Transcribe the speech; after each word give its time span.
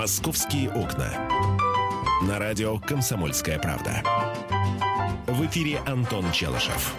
«Московские 0.00 0.70
окна». 0.70 1.10
На 2.26 2.38
радио 2.38 2.78
«Комсомольская 2.78 3.58
правда». 3.58 4.02
В 5.26 5.44
эфире 5.44 5.78
Антон 5.86 6.24
Челышев. 6.32 6.94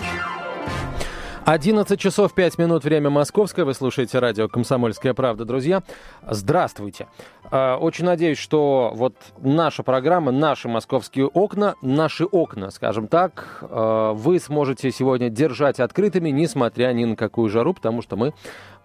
11 1.45 1.99
часов 1.99 2.35
5 2.35 2.59
минут, 2.59 2.83
время 2.83 3.09
московское. 3.09 3.65
Вы 3.65 3.73
слушаете 3.73 4.19
радио 4.19 4.47
«Комсомольская 4.47 5.15
правда». 5.15 5.45
Друзья, 5.45 5.81
здравствуйте. 6.21 7.07
А, 7.49 7.77
очень 7.77 8.05
надеюсь, 8.05 8.37
что 8.37 8.91
вот 8.93 9.15
наша 9.39 9.81
программа, 9.81 10.31
наши 10.31 10.67
московские 10.67 11.25
окна, 11.25 11.73
наши 11.81 12.25
окна, 12.25 12.69
скажем 12.69 13.07
так, 13.07 13.63
а, 13.63 14.13
вы 14.13 14.39
сможете 14.39 14.91
сегодня 14.91 15.29
держать 15.29 15.79
открытыми, 15.79 16.29
несмотря 16.29 16.93
ни 16.93 17.05
на 17.05 17.15
какую 17.15 17.49
жару, 17.49 17.73
потому 17.73 18.03
что 18.03 18.15
мы 18.15 18.33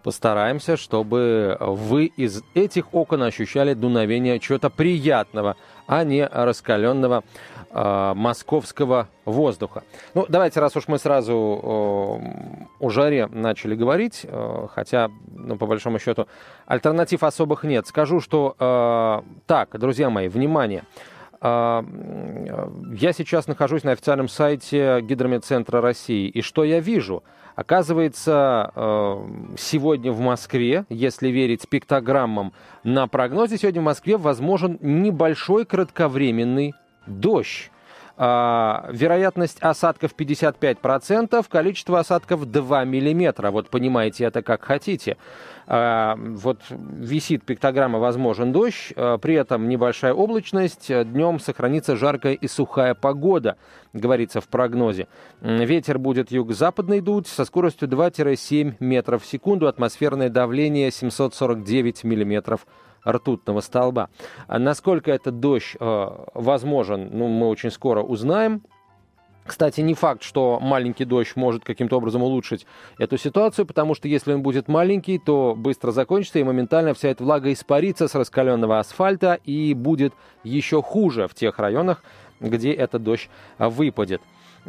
постараемся, 0.06 0.76
чтобы 0.76 1.56
вы 1.58 2.04
из 2.04 2.44
этих 2.54 2.94
окон 2.94 3.24
ощущали 3.24 3.74
дуновение 3.74 4.38
чего-то 4.38 4.70
приятного, 4.70 5.56
а 5.88 6.04
не 6.04 6.24
раскаленного 6.24 7.24
э, 7.70 8.12
московского 8.14 9.08
воздуха. 9.24 9.82
Ну, 10.14 10.24
давайте, 10.28 10.60
раз 10.60 10.76
уж 10.76 10.86
мы 10.86 11.00
сразу 11.00 11.32
э, 11.32 12.84
о 12.84 12.88
жаре 12.90 13.26
начали 13.26 13.74
говорить, 13.74 14.20
э, 14.22 14.68
хотя, 14.72 15.10
ну, 15.34 15.56
по 15.56 15.66
большому 15.66 15.98
счету, 15.98 16.28
альтернатив 16.66 17.24
особых 17.24 17.64
нет. 17.64 17.88
Скажу, 17.88 18.20
что 18.20 18.54
э, 18.60 19.22
так, 19.46 19.76
друзья 19.76 20.08
мои, 20.08 20.28
внимание. 20.28 20.84
Я 21.40 23.12
сейчас 23.12 23.46
нахожусь 23.46 23.84
на 23.84 23.92
официальном 23.92 24.28
сайте 24.28 25.00
Гидрометцентра 25.02 25.80
России. 25.80 26.28
И 26.28 26.40
что 26.42 26.64
я 26.64 26.80
вижу? 26.80 27.22
Оказывается, 27.56 28.70
э, 28.74 29.54
сегодня 29.58 30.12
в 30.12 30.20
Москве, 30.20 30.84
если 30.90 31.28
верить 31.28 31.68
пиктограммам 31.68 32.52
на 32.84 33.06
прогнозе, 33.08 33.56
сегодня 33.56 33.80
в 33.80 33.84
Москве 33.84 34.18
возможен 34.18 34.78
небольшой 34.82 35.64
кратковременный 35.64 36.74
дождь. 37.06 37.70
А, 38.18 38.88
вероятность 38.92 39.58
осадков 39.60 40.14
55%, 40.16 41.44
количество 41.50 41.98
осадков 41.98 42.46
2 42.46 42.84
миллиметра. 42.84 43.50
Вот 43.50 43.68
понимаете 43.68 44.24
это 44.24 44.40
как 44.42 44.64
хотите. 44.64 45.18
А, 45.66 46.16
вот 46.16 46.62
висит 46.70 47.44
пиктограмма 47.44 47.98
«Возможен 47.98 48.52
дождь», 48.52 48.94
а, 48.96 49.18
при 49.18 49.34
этом 49.34 49.68
небольшая 49.68 50.14
облачность, 50.14 50.88
днем 50.88 51.38
сохранится 51.38 51.94
жаркая 51.96 52.32
и 52.32 52.48
сухая 52.48 52.94
погода, 52.94 53.58
говорится 53.92 54.40
в 54.40 54.48
прогнозе. 54.48 55.08
Ветер 55.42 55.98
будет 55.98 56.30
юго-западный 56.30 57.02
дуть 57.02 57.26
со 57.26 57.44
скоростью 57.44 57.86
2-7 57.86 58.76
метров 58.80 59.24
в 59.24 59.26
секунду, 59.26 59.68
атмосферное 59.68 60.30
давление 60.30 60.90
749 60.90 62.04
миллиметров 62.04 62.66
ртутного 63.06 63.60
столба. 63.60 64.10
Насколько 64.48 65.12
этот 65.12 65.40
дождь 65.40 65.76
э, 65.78 66.06
возможен, 66.34 67.08
ну, 67.12 67.28
мы 67.28 67.48
очень 67.48 67.70
скоро 67.70 68.02
узнаем. 68.02 68.62
Кстати, 69.46 69.80
не 69.80 69.94
факт, 69.94 70.24
что 70.24 70.58
маленький 70.60 71.04
дождь 71.04 71.36
может 71.36 71.62
каким-то 71.62 71.98
образом 71.98 72.22
улучшить 72.22 72.66
эту 72.98 73.16
ситуацию, 73.16 73.64
потому 73.64 73.94
что 73.94 74.08
если 74.08 74.32
он 74.32 74.42
будет 74.42 74.66
маленький, 74.66 75.18
то 75.18 75.54
быстро 75.56 75.92
закончится 75.92 76.40
и 76.40 76.44
моментально 76.44 76.94
вся 76.94 77.10
эта 77.10 77.22
влага 77.22 77.52
испарится 77.52 78.08
с 78.08 78.14
раскаленного 78.16 78.80
асфальта 78.80 79.38
и 79.44 79.72
будет 79.72 80.14
еще 80.42 80.82
хуже 80.82 81.28
в 81.28 81.34
тех 81.34 81.60
районах, 81.60 82.02
где 82.40 82.72
этот 82.72 83.04
дождь 83.04 83.30
выпадет. 83.58 84.20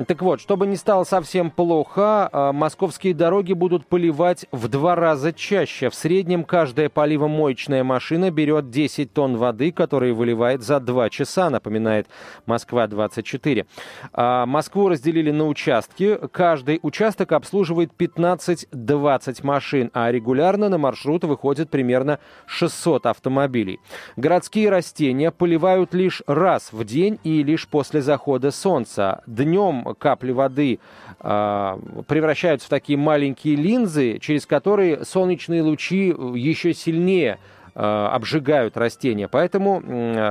Так 0.05 0.21
вот, 0.21 0.39
чтобы 0.39 0.67
не 0.67 0.75
стало 0.75 1.05
совсем 1.05 1.49
плохо, 1.49 2.29
а, 2.31 2.53
московские 2.53 3.15
дороги 3.15 3.53
будут 3.53 3.87
поливать 3.87 4.45
в 4.51 4.67
два 4.67 4.93
раза 4.93 5.33
чаще. 5.33 5.89
В 5.89 5.95
среднем 5.95 6.43
каждая 6.43 6.87
поливомоечная 6.87 7.83
машина 7.83 8.29
берет 8.29 8.69
10 8.69 9.11
тонн 9.11 9.37
воды, 9.37 9.71
которые 9.71 10.13
выливает 10.13 10.61
за 10.61 10.79
2 10.79 11.09
часа, 11.09 11.49
напоминает 11.49 12.07
Москва-24. 12.45 13.65
А, 14.13 14.45
Москву 14.45 14.87
разделили 14.87 15.31
на 15.31 15.47
участки. 15.47 16.19
Каждый 16.31 16.79
участок 16.83 17.31
обслуживает 17.31 17.91
15-20 17.97 19.39
машин, 19.43 19.89
а 19.95 20.11
регулярно 20.11 20.69
на 20.69 20.77
маршрут 20.77 21.23
выходит 21.23 21.71
примерно 21.71 22.19
600 22.45 23.07
автомобилей. 23.07 23.79
Городские 24.15 24.69
растения 24.69 25.31
поливают 25.31 25.95
лишь 25.95 26.21
раз 26.27 26.71
в 26.71 26.83
день 26.85 27.19
и 27.23 27.41
лишь 27.41 27.67
после 27.67 28.03
захода 28.03 28.51
солнца. 28.51 29.23
Днем 29.25 29.86
капли 29.95 30.31
воды 30.31 30.79
э, 31.19 31.77
превращаются 32.07 32.67
в 32.67 32.69
такие 32.69 32.97
маленькие 32.97 33.55
линзы, 33.55 34.19
через 34.19 34.45
которые 34.45 35.05
солнечные 35.05 35.61
лучи 35.61 36.07
еще 36.07 36.73
сильнее 36.73 37.39
а, 37.79 38.09
обжигают 38.09 38.75
растения, 38.75 39.27
поэтому 39.27 39.83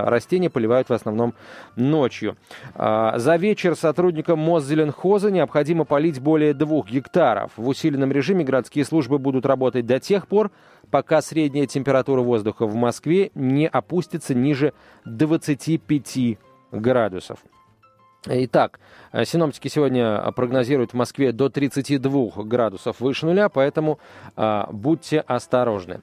растения 0.05 0.51
поливают 0.51 0.89
в 0.89 0.93
основном 0.93 1.33
ночью. 1.77 2.37
А, 2.75 3.17
за 3.19 3.37
вечер 3.37 3.77
сотрудникам 3.77 4.41
Мосзеленхоза 4.41 5.31
необходимо 5.31 5.85
полить 5.85 6.19
более 6.19 6.55
двух 6.55 6.91
гектаров. 6.91 7.53
В 7.57 7.69
усиленном 7.69 8.11
режиме 8.11 8.43
городские 8.43 8.85
службы 8.85 9.21
будут 9.21 9.47
работать 9.47 9.87
до 9.87 10.01
тех 10.01 10.27
пор, 10.27 10.51
пока 10.91 11.23
средняя 11.23 11.69
температура 11.69 12.21
воздуха 12.21 12.67
в 12.67 12.75
Москве 12.75 13.31
не 13.37 13.69
опустится 13.69 14.35
ниже 14.35 14.73
25 15.05 16.39
градусов. 16.73 17.39
Итак, 18.29 18.81
э, 19.13 19.25
синоптики 19.25 19.69
сегодня 19.69 20.21
прогнозируют 20.33 20.93
в 20.93 20.95
Москве 20.95 21.33
до 21.33 21.49
32 21.49 22.43
градусов 22.45 23.01
выше 23.01 23.27
нуля, 23.27 23.49
поэтому 23.49 24.01
а, 24.35 24.69
будьте 24.73 25.21
осторожны. 25.21 26.01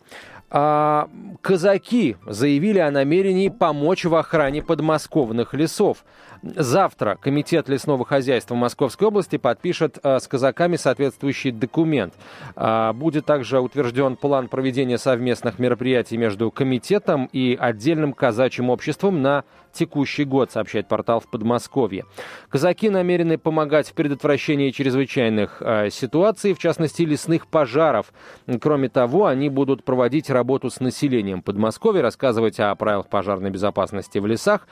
А, 0.56 1.10
казаки 1.42 2.16
заявили 2.28 2.78
о 2.78 2.92
намерении 2.92 3.50
помочь 3.50 4.06
в 4.06 4.14
охране 4.14 4.62
подмосковных 4.62 5.56
лесов. 5.56 6.06
Завтра 6.44 7.18
Комитет 7.20 7.70
лесного 7.70 8.06
хозяйства 8.06 8.54
Московской 8.54 9.08
области 9.08 9.38
подпишет 9.38 9.98
а, 10.04 10.20
с 10.20 10.28
казаками 10.28 10.76
соответствующий 10.76 11.50
документ. 11.50 12.14
А, 12.56 12.94
будет 12.94 13.26
также 13.26 13.60
утвержден 13.60 14.16
план 14.16 14.48
проведения 14.48 15.00
совместных 15.00 15.58
мероприятий 15.58 16.18
между 16.18 16.52
комитетом 16.52 17.30
и 17.34 17.58
отдельным 17.60 18.14
казачьим 18.14 18.70
обществом 18.70 19.24
на 19.24 19.46
текущий 19.74 20.24
год, 20.24 20.52
сообщает 20.52 20.88
портал 20.88 21.20
в 21.20 21.28
Подмосковье. 21.28 22.06
Казаки 22.50 22.90
намерены 22.90 23.38
помогать 23.38 23.90
в 23.90 23.94
предотвращении 23.94 24.72
чрезвычайных 24.72 25.62
э, 25.62 25.90
ситуаций, 25.90 26.54
в 26.54 26.60
частности 26.60 27.02
лесных 27.02 27.48
пожаров. 27.48 28.14
Кроме 28.62 28.90
того, 28.90 29.26
они 29.26 29.50
будут 29.50 29.84
проводить 29.84 30.30
работу 30.30 30.70
с 30.70 30.80
населением 30.80 31.42
Подмосковья, 31.42 32.02
рассказывать 32.02 32.60
о 32.60 32.74
правилах 32.76 33.08
пожарной 33.08 33.50
безопасности 33.50 34.20
в 34.20 34.26
лесах. 34.26 34.68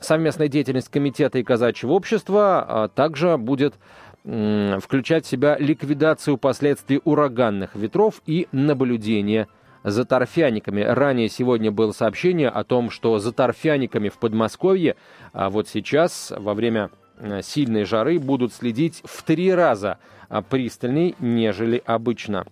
Совместная 0.00 0.48
деятельность 0.48 0.88
комитета 0.88 1.38
и 1.38 1.42
казачьего 1.42 1.92
общества 1.92 2.64
а, 2.66 2.88
также 2.88 3.38
будет 3.38 3.74
включать 4.24 5.26
в 5.26 5.28
себя 5.28 5.56
ликвидацию 5.58 6.38
последствий 6.38 6.98
ураганных 7.04 7.74
ветров 7.74 8.22
и 8.24 8.48
наблюдение 8.52 9.48
за 9.84 10.04
торфяниками. 10.04 10.80
Ранее 10.80 11.28
сегодня 11.28 11.70
было 11.70 11.92
сообщение 11.92 12.48
о 12.48 12.64
том, 12.64 12.90
что 12.90 13.18
за 13.18 13.32
торфяниками 13.32 14.08
в 14.08 14.18
Подмосковье 14.18 14.96
а 15.34 15.50
вот 15.50 15.68
сейчас 15.68 16.32
во 16.36 16.54
время 16.54 16.90
э, 17.18 17.42
сильной 17.42 17.84
жары 17.84 18.18
будут 18.18 18.52
следить 18.54 19.02
в 19.04 19.22
три 19.24 19.52
раза 19.52 19.98
а, 20.28 20.42
пристальней, 20.42 21.16
нежели 21.18 21.82
обычно. 21.84 22.46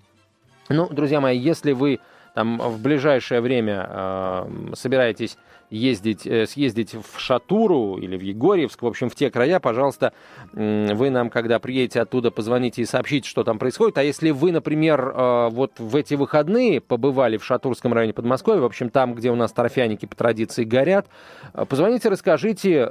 Ну, 0.69 0.89
друзья 0.89 1.21
мои, 1.21 1.39
если 1.39 1.73
вы 1.73 2.01
там 2.35 2.59
в 2.59 2.81
ближайшее 2.83 3.41
время 3.41 3.87
э, 3.89 4.47
собираетесь 4.75 5.39
ездить, 5.73 6.27
э, 6.27 6.47
съездить 6.47 6.95
в 6.95 7.19
Шатуру 7.19 7.97
или 7.97 8.17
в 8.17 8.21
Егорьевск, 8.21 8.83
в 8.83 8.87
общем, 8.87 9.09
в 9.09 9.15
те 9.15 9.31
края, 9.31 9.59
пожалуйста, 9.59 10.13
вы 10.53 11.11
нам, 11.11 11.31
когда 11.31 11.59
приедете 11.59 12.03
оттуда, 12.03 12.31
позвоните 12.31 12.83
и 12.83 12.85
сообщите, 12.85 13.29
что 13.29 13.43
там 13.43 13.59
происходит. 13.59 13.97
А 13.97 14.03
если 14.03 14.31
вы, 14.31 14.53
например, 14.53 15.01
э, 15.01 15.49
вот 15.51 15.73
в 15.79 15.97
эти 15.97 16.15
выходные 16.15 16.81
побывали 16.81 17.39
в 17.39 17.45
Шатурском 17.45 17.95
районе 17.95 18.13
Подмосковья, 18.13 18.61
в 18.61 18.67
общем, 18.67 18.91
там, 18.91 19.15
где 19.15 19.31
у 19.31 19.35
нас 19.35 19.53
торфяники 19.53 20.05
по 20.05 20.15
традиции 20.15 20.65
горят, 20.65 21.07
э, 21.55 21.65
позвоните, 21.65 22.11
расскажите, 22.11 22.91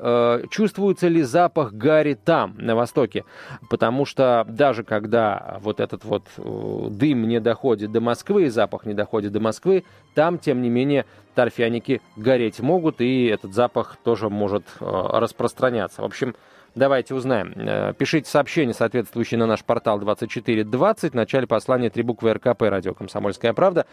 чувствуется 0.50 1.08
ли 1.08 1.22
запах 1.22 1.74
гари 1.74 2.14
там, 2.14 2.56
на 2.58 2.76
востоке. 2.76 3.26
Потому 3.70 4.06
что 4.06 4.46
даже 4.50 4.84
когда 4.84 5.60
вот 5.62 5.80
этот 5.80 6.04
вот 6.04 6.24
дым 6.38 7.28
не 7.28 7.40
доходит 7.40 7.92
до 7.92 8.02
Москвы, 8.02 8.50
запах 8.50 8.86
не 8.86 8.94
доходит 8.94 9.32
до 9.32 9.40
Москвы, 9.40 9.84
там, 10.14 10.40
тем 10.40 10.62
не 10.62 10.70
менее, 10.70 11.06
торфяники 11.34 12.02
гореть 12.16 12.60
могут, 12.60 13.02
и 13.02 13.26
этот 13.26 13.54
запах 13.54 13.98
тоже 14.04 14.30
может 14.30 14.64
э, 14.80 14.86
распространяться. 14.86 16.02
В 16.02 16.06
общем, 16.06 16.36
давайте 16.76 17.16
узнаем. 17.16 17.54
Э, 17.56 17.94
пишите 17.98 18.30
сообщение, 18.30 18.74
соответствующее 18.74 19.38
на 19.40 19.46
наш 19.46 19.64
портал 19.64 20.00
2420, 20.00 21.14
в 21.14 21.16
начале 21.16 21.48
послания 21.48 21.90
три 21.90 22.04
буквы 22.04 22.34
РКП, 22.34 22.62
радио 22.64 22.94
«Комсомольская 22.94 23.54
правда», 23.54 23.86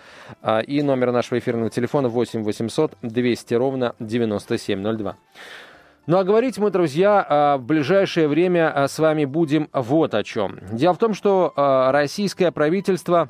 э, 0.43 0.63
и 0.65 0.83
номер 0.83 1.13
нашего 1.13 1.39
эфирного 1.39 1.71
телефона 1.71 2.09
8 2.09 2.43
800 2.43 2.97
200 3.03 3.55
ровно 3.55 3.95
9702. 3.99 5.17
Ну 6.07 6.17
а 6.17 6.25
говорить 6.25 6.57
мы, 6.57 6.71
друзья, 6.71 7.57
в 7.59 7.65
ближайшее 7.67 8.29
время 8.29 8.87
с 8.89 8.99
вами 8.99 9.27
будем 9.27 9.69
вот 9.75 10.15
о 10.15 10.25
чем. 10.25 10.59
Дело 10.73 10.95
в 10.95 10.99
том, 10.99 11.13
что 11.13 11.53
российское 11.93 12.51
правительство, 12.51 13.29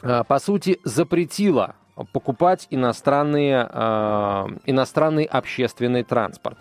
по 0.00 0.38
сути, 0.40 0.80
запретило 0.82 1.76
покупать 2.12 2.66
иностранные, 2.70 3.62
иностранный 4.66 5.24
общественный 5.24 6.02
транспорт. 6.02 6.58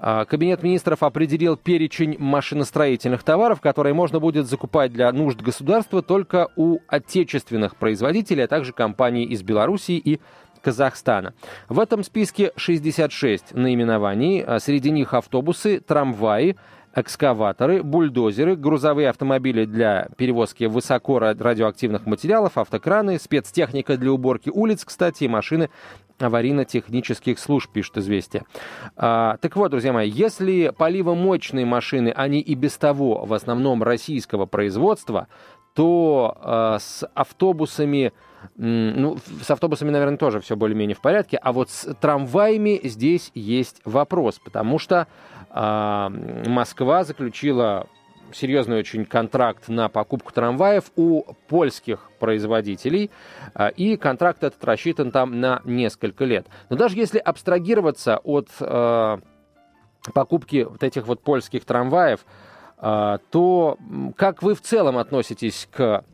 Кабинет 0.00 0.62
министров 0.62 1.02
определил 1.02 1.56
перечень 1.56 2.16
машиностроительных 2.20 3.24
товаров, 3.24 3.60
которые 3.60 3.94
можно 3.94 4.20
будет 4.20 4.46
закупать 4.46 4.92
для 4.92 5.10
нужд 5.10 5.40
государства 5.40 6.02
только 6.02 6.46
у 6.54 6.78
отечественных 6.86 7.74
производителей, 7.74 8.44
а 8.44 8.48
также 8.48 8.72
компаний 8.72 9.24
из 9.24 9.42
Белоруссии 9.42 9.96
и 9.96 10.20
Казахстана. 10.62 11.34
В 11.68 11.80
этом 11.80 12.04
списке 12.04 12.52
66 12.54 13.54
наименований, 13.54 14.42
а 14.42 14.60
среди 14.60 14.90
них 14.92 15.14
автобусы, 15.14 15.80
трамваи, 15.80 16.56
экскаваторы, 16.94 17.82
бульдозеры, 17.82 18.56
грузовые 18.56 19.08
автомобили 19.08 19.64
для 19.64 20.08
перевозки 20.16 20.64
высоко 20.64 21.18
радиоактивных 21.18 22.06
материалов, 22.06 22.58
автокраны, 22.58 23.18
спецтехника 23.18 23.96
для 23.96 24.12
уборки 24.12 24.50
улиц, 24.50 24.84
кстати, 24.84 25.24
и 25.24 25.28
машины 25.28 25.70
аварийно-технических 26.18 27.38
служб, 27.38 27.70
пишет 27.70 27.98
«Известия». 27.98 28.44
А, 28.96 29.36
так 29.36 29.54
вот, 29.56 29.70
друзья 29.70 29.92
мои, 29.92 30.10
если 30.10 30.72
поливомочные 30.76 31.64
машины, 31.64 32.12
они 32.14 32.40
и 32.40 32.54
без 32.54 32.76
того 32.76 33.24
в 33.24 33.32
основном 33.32 33.82
российского 33.82 34.46
производства, 34.46 35.28
то 35.78 36.36
а, 36.40 36.78
с 36.80 37.08
автобусами 37.14 38.12
ну, 38.56 39.16
с 39.42 39.48
автобусами, 39.48 39.90
наверное, 39.90 40.16
тоже 40.16 40.40
все 40.40 40.56
более-менее 40.56 40.96
в 40.96 41.00
порядке, 41.00 41.36
а 41.36 41.52
вот 41.52 41.70
с 41.70 41.94
трамваями 41.94 42.80
здесь 42.82 43.30
есть 43.34 43.80
вопрос, 43.84 44.40
потому 44.40 44.78
что 44.78 45.06
э, 45.50 46.08
Москва 46.48 47.02
заключила 47.02 47.86
серьезный 48.32 48.78
очень 48.78 49.04
контракт 49.04 49.68
на 49.68 49.88
покупку 49.88 50.32
трамваев 50.32 50.84
у 50.94 51.24
польских 51.48 52.10
производителей, 52.20 53.10
э, 53.54 53.70
и 53.76 53.96
контракт 53.96 54.42
этот 54.44 54.64
рассчитан 54.64 55.10
там 55.10 55.40
на 55.40 55.60
несколько 55.64 56.24
лет. 56.24 56.46
Но 56.70 56.76
даже 56.76 56.96
если 56.96 57.18
абстрагироваться 57.18 58.18
от 58.18 58.48
э, 58.60 59.18
покупки 60.14 60.66
вот 60.68 60.82
этих 60.82 61.06
вот 61.06 61.22
польских 61.22 61.64
трамваев, 61.64 62.20
э, 62.20 62.47
то 62.80 63.78
как 64.16 64.42
вы 64.42 64.54
в 64.54 64.60
целом 64.60 64.98
относитесь 64.98 65.68
к 65.70 66.04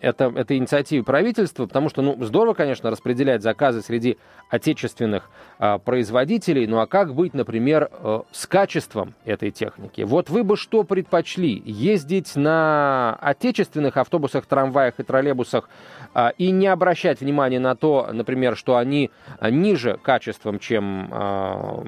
это, 0.00 0.32
это 0.34 0.56
инициатива 0.56 1.04
правительства, 1.04 1.66
потому 1.66 1.90
что, 1.90 2.00
ну, 2.00 2.16
здорово, 2.24 2.54
конечно, 2.54 2.90
распределять 2.90 3.42
заказы 3.42 3.82
среди 3.82 4.16
отечественных 4.48 5.30
а, 5.58 5.78
производителей, 5.78 6.66
ну 6.66 6.78
а 6.78 6.86
как 6.86 7.14
быть, 7.14 7.34
например, 7.34 7.90
а, 7.92 8.22
с 8.32 8.46
качеством 8.46 9.14
этой 9.26 9.50
техники? 9.50 10.02
Вот 10.02 10.30
вы 10.30 10.42
бы 10.42 10.56
что 10.56 10.84
предпочли? 10.84 11.62
Ездить 11.66 12.34
на 12.34 13.18
отечественных 13.20 13.98
автобусах, 13.98 14.46
трамваях 14.46 14.94
и 14.98 15.02
троллейбусах 15.02 15.68
а, 16.14 16.32
и 16.38 16.50
не 16.50 16.68
обращать 16.68 17.20
внимания 17.20 17.60
на 17.60 17.76
то, 17.76 18.08
например, 18.12 18.56
что 18.56 18.76
они 18.76 19.10
ниже 19.42 19.98
качеством, 20.02 20.58
чем, 20.58 21.08
а, 21.12 21.84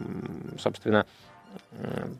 собственно, 0.58 1.06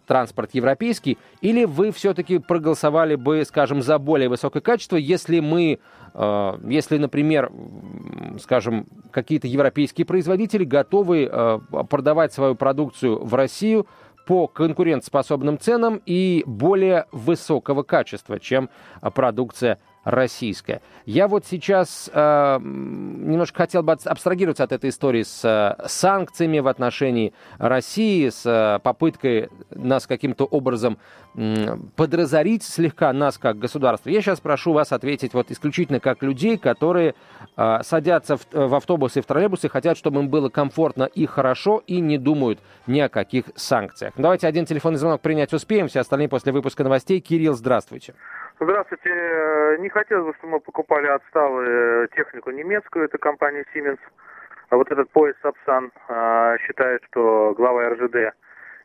транспорт 0.07 0.51
европейский, 0.53 1.19
или 1.41 1.65
вы 1.65 1.91
все-таки 1.91 2.39
проголосовали 2.39 3.15
бы, 3.15 3.45
скажем, 3.45 3.83
за 3.83 3.99
более 3.99 4.29
высокое 4.29 4.61
качество, 4.61 4.97
если 4.97 5.41
мы, 5.41 5.79
э, 6.15 6.59
если, 6.65 6.99
например, 6.99 7.51
скажем, 8.41 8.87
какие-то 9.11 9.47
европейские 9.47 10.05
производители 10.05 10.65
готовы 10.65 11.29
э, 11.31 11.59
продавать 11.89 12.33
свою 12.33 12.55
продукцию 12.55 13.25
в 13.25 13.35
Россию 13.35 13.87
по 14.27 14.47
конкурентоспособным 14.47 15.59
ценам 15.59 16.03
и 16.05 16.45
более 16.47 17.07
высокого 17.13 17.83
качества, 17.83 18.39
чем 18.39 18.69
продукция 19.15 19.79
российская. 20.09 20.81
Я 21.05 21.29
вот 21.29 21.47
сейчас 21.47 22.11
э, 22.13 22.59
немножко 22.61 23.59
хотел 23.59 23.83
бы 23.83 23.93
абстрагироваться 23.93 24.65
от 24.65 24.73
этой 24.73 24.91
истории 24.91 25.23
с 25.23 25.45
э, 25.45 25.87
санкциями 25.87 26.59
в 26.61 26.69
отношении 26.69 27.33
России, 27.59 28.29
с 28.29 28.45
э, 28.45 28.79
попыткой 28.83 29.51
нас 29.71 30.07
каким-то 30.07 30.45
образом 30.45 30.99
э, 31.35 31.77
подразорить 31.97 32.63
слегка 32.63 33.13
нас 33.13 33.39
как 33.39 33.59
государство. 33.59 34.09
Я 34.11 34.21
сейчас 34.23 34.41
прошу 34.41 34.73
вас 34.73 34.93
ответить 34.93 35.35
вот 35.35 35.51
исключительно 35.51 36.01
как 36.01 36.23
людей, 36.23 36.57
которые 36.57 37.15
э, 37.57 37.79
садятся 37.83 38.37
в, 38.37 38.47
в 38.53 38.75
автобусы 38.75 39.19
и 39.19 39.23
в 39.23 39.27
троллейбусы, 39.27 39.69
хотят, 39.69 39.97
чтобы 39.97 40.21
им 40.21 40.29
было 40.29 40.49
комфортно 40.49 41.05
и 41.05 41.27
хорошо, 41.27 41.83
и 41.87 42.01
не 42.01 42.19
думают 42.19 42.61
ни 42.87 43.01
о 43.01 43.09
каких 43.09 43.45
санкциях. 43.57 44.15
Давайте 44.17 44.47
один 44.47 44.65
телефонный 44.65 44.99
звонок 44.99 45.21
принять 45.21 45.53
успеем, 45.53 45.89
все 45.89 46.01
остальные 46.01 46.29
после 46.29 46.53
выпуска 46.53 46.85
новостей. 46.85 47.21
Кирилл, 47.21 47.55
здравствуйте. 47.55 47.89
Здравствуйте. 47.89 48.15
Э, 48.61 49.77
не 49.79 49.89
хотелось 49.89 50.27
бы, 50.27 50.35
чтобы 50.39 50.55
мы 50.55 50.61
покупали 50.61 51.07
отсталую 51.07 52.05
э, 52.05 52.09
технику 52.17 52.51
немецкую, 52.51 53.05
это 53.05 53.19
компания 53.19 53.65
Siemens. 53.75 53.99
А 54.71 54.77
вот 54.77 54.91
этот 54.91 55.11
поезд 55.11 55.39
Сапсан 55.43 55.93
э, 56.09 56.57
считает, 56.67 57.03
что 57.11 57.55
глава 57.57 57.91
РЖД 57.91 58.35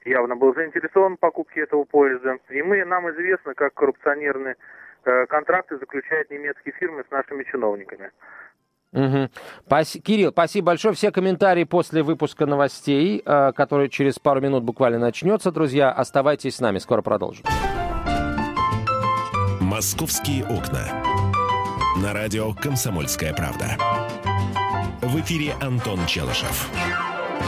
явно 0.06 0.36
был 0.36 0.54
заинтересован 0.54 1.18
в 1.18 1.20
покупке 1.20 1.62
этого 1.62 1.86
поезда. 1.86 2.38
И 2.50 2.62
мы, 2.62 2.86
нам 2.86 3.10
известно, 3.12 3.54
как 3.54 3.74
коррупционерные 3.74 4.56
контракты 5.28 5.78
заключают 5.78 6.32
немецкие 6.32 6.74
фирмы 6.76 7.04
с 7.06 7.12
нашими 7.12 7.44
чиновниками. 7.44 8.12
Угу. 8.94 9.30
Пас... 9.68 9.98
Кирилл, 10.02 10.32
спасибо 10.32 10.68
большое. 10.68 10.94
Все 10.94 11.12
комментарии 11.12 11.66
после 11.66 12.04
выпуска 12.04 12.46
новостей, 12.46 13.22
который 13.22 13.90
через 13.90 14.18
пару 14.18 14.40
минут 14.40 14.64
буквально 14.64 15.00
начнется. 15.00 15.52
Друзья, 15.52 15.92
оставайтесь 15.92 16.56
с 16.56 16.62
нами, 16.62 16.78
скоро 16.78 17.02
продолжим. 17.02 17.46
«Московские 19.84 20.46
окна». 20.46 21.04
На 22.02 22.14
радио 22.14 22.54
«Комсомольская 22.54 23.34
правда». 23.34 23.76
В 25.02 25.20
эфире 25.20 25.56
Антон 25.62 26.00
Челышев. 26.08 26.70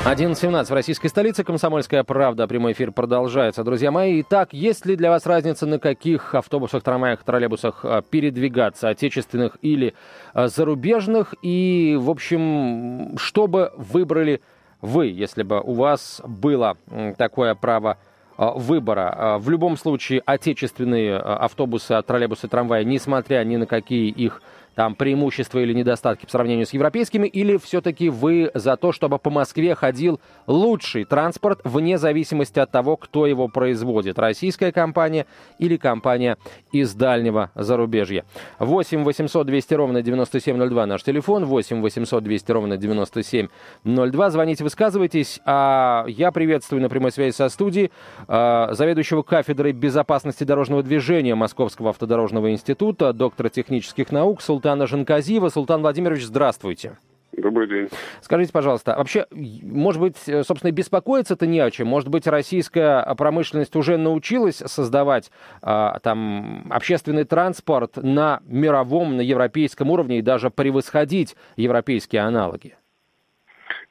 11.17 0.03 0.65
в 0.65 0.73
российской 0.73 1.07
столице. 1.07 1.45
Комсомольская 1.45 2.03
правда. 2.03 2.45
Прямой 2.45 2.73
эфир 2.73 2.91
продолжается. 2.91 3.63
Друзья 3.63 3.89
мои, 3.89 4.19
итак, 4.19 4.49
есть 4.51 4.85
ли 4.85 4.97
для 4.97 5.11
вас 5.11 5.25
разница, 5.25 5.65
на 5.65 5.79
каких 5.79 6.35
автобусах, 6.35 6.83
трамваях, 6.83 7.23
троллейбусах 7.23 7.85
а, 7.85 8.01
передвигаться, 8.01 8.89
отечественных 8.89 9.57
или 9.61 9.93
а, 10.33 10.49
зарубежных? 10.49 11.35
И, 11.41 11.97
в 11.97 12.09
общем, 12.09 13.17
что 13.17 13.47
бы 13.47 13.71
выбрали 13.77 14.41
вы, 14.81 15.07
если 15.07 15.43
бы 15.43 15.61
у 15.61 15.71
вас 15.71 16.21
было 16.25 16.75
такое 17.17 17.55
право 17.55 17.97
выбора. 18.37 19.13
А, 19.17 19.37
в 19.37 19.49
любом 19.49 19.77
случае, 19.77 20.21
отечественные 20.25 21.17
а, 21.17 21.37
автобусы, 21.37 22.01
троллейбусы, 22.01 22.47
трамваи, 22.47 22.83
несмотря 22.83 23.43
ни 23.43 23.55
на 23.55 23.65
какие 23.65 24.09
их 24.09 24.41
там 24.75 24.93
преимущества 24.95 25.59
или 25.59 25.73
недостатки 25.73 26.25
по 26.25 26.31
сравнению 26.31 26.65
с 26.65 26.73
европейскими, 26.73 27.27
или 27.27 27.57
все-таки 27.57 28.09
вы 28.09 28.51
за 28.53 28.75
то, 28.77 28.91
чтобы 28.91 29.17
по 29.17 29.29
Москве 29.29 29.73
ходил 29.73 30.19
лучший 30.47 31.05
транспорт 31.05 31.61
вне 31.63 31.97
зависимости 31.97 32.59
от 32.59 32.71
того, 32.71 32.97
кто 32.97 33.25
его 33.25 33.47
производит, 33.47 34.19
российская 34.19 34.71
компания 34.71 35.25
или 35.57 35.77
компания 35.77 36.37
из 36.71 36.93
дальнего 36.93 37.51
зарубежья. 37.55 38.25
8 38.59 39.03
800 39.03 39.47
200 39.47 39.73
ровно 39.73 40.01
9702 40.01 40.85
наш 40.85 41.03
телефон, 41.03 41.45
8 41.45 41.81
800 41.81 42.23
200 42.23 42.51
ровно 42.51 42.77
9702. 42.77 44.29
Звоните, 44.29 44.63
высказывайтесь. 44.63 45.39
А 45.45 46.05
я 46.07 46.31
приветствую 46.31 46.81
на 46.81 46.89
прямой 46.89 47.11
связи 47.11 47.33
со 47.33 47.47
студией 47.49 47.91
а, 48.27 48.73
заведующего 48.73 49.21
кафедрой 49.21 49.71
безопасности 49.71 50.43
дорожного 50.43 50.83
движения 50.83 51.35
Московского 51.35 51.91
автодорожного 51.91 52.51
института, 52.51 53.13
доктора 53.13 53.49
технических 53.49 54.11
наук 54.11 54.41
Султан 54.41 54.64
Султана 54.65 54.87
Жанказиева. 54.87 55.49
Султан 55.49 55.81
Владимирович, 55.81 56.23
здравствуйте. 56.23 56.97
Добрый 57.33 57.67
день. 57.67 57.87
Скажите, 58.21 58.51
пожалуйста, 58.51 58.95
вообще, 58.97 59.27
может 59.29 60.01
быть, 60.01 60.15
э, 60.25 60.41
собственно, 60.41 60.71
беспокоиться-то 60.71 61.45
не 61.45 61.59
о 61.59 61.69
чем? 61.69 61.87
Может 61.87 62.09
быть, 62.09 62.25
российская 62.25 63.13
промышленность 63.13 63.75
уже 63.75 63.97
научилась 63.97 64.55
создавать 64.55 65.29
а, 65.61 65.99
там 65.99 66.65
общественный 66.71 67.25
транспорт 67.25 67.97
на 67.97 68.41
мировом, 68.47 69.17
на 69.17 69.21
европейском 69.21 69.91
уровне 69.91 70.17
и 70.17 70.23
даже 70.23 70.49
превосходить 70.49 71.35
европейские 71.57 72.23
аналоги? 72.23 72.73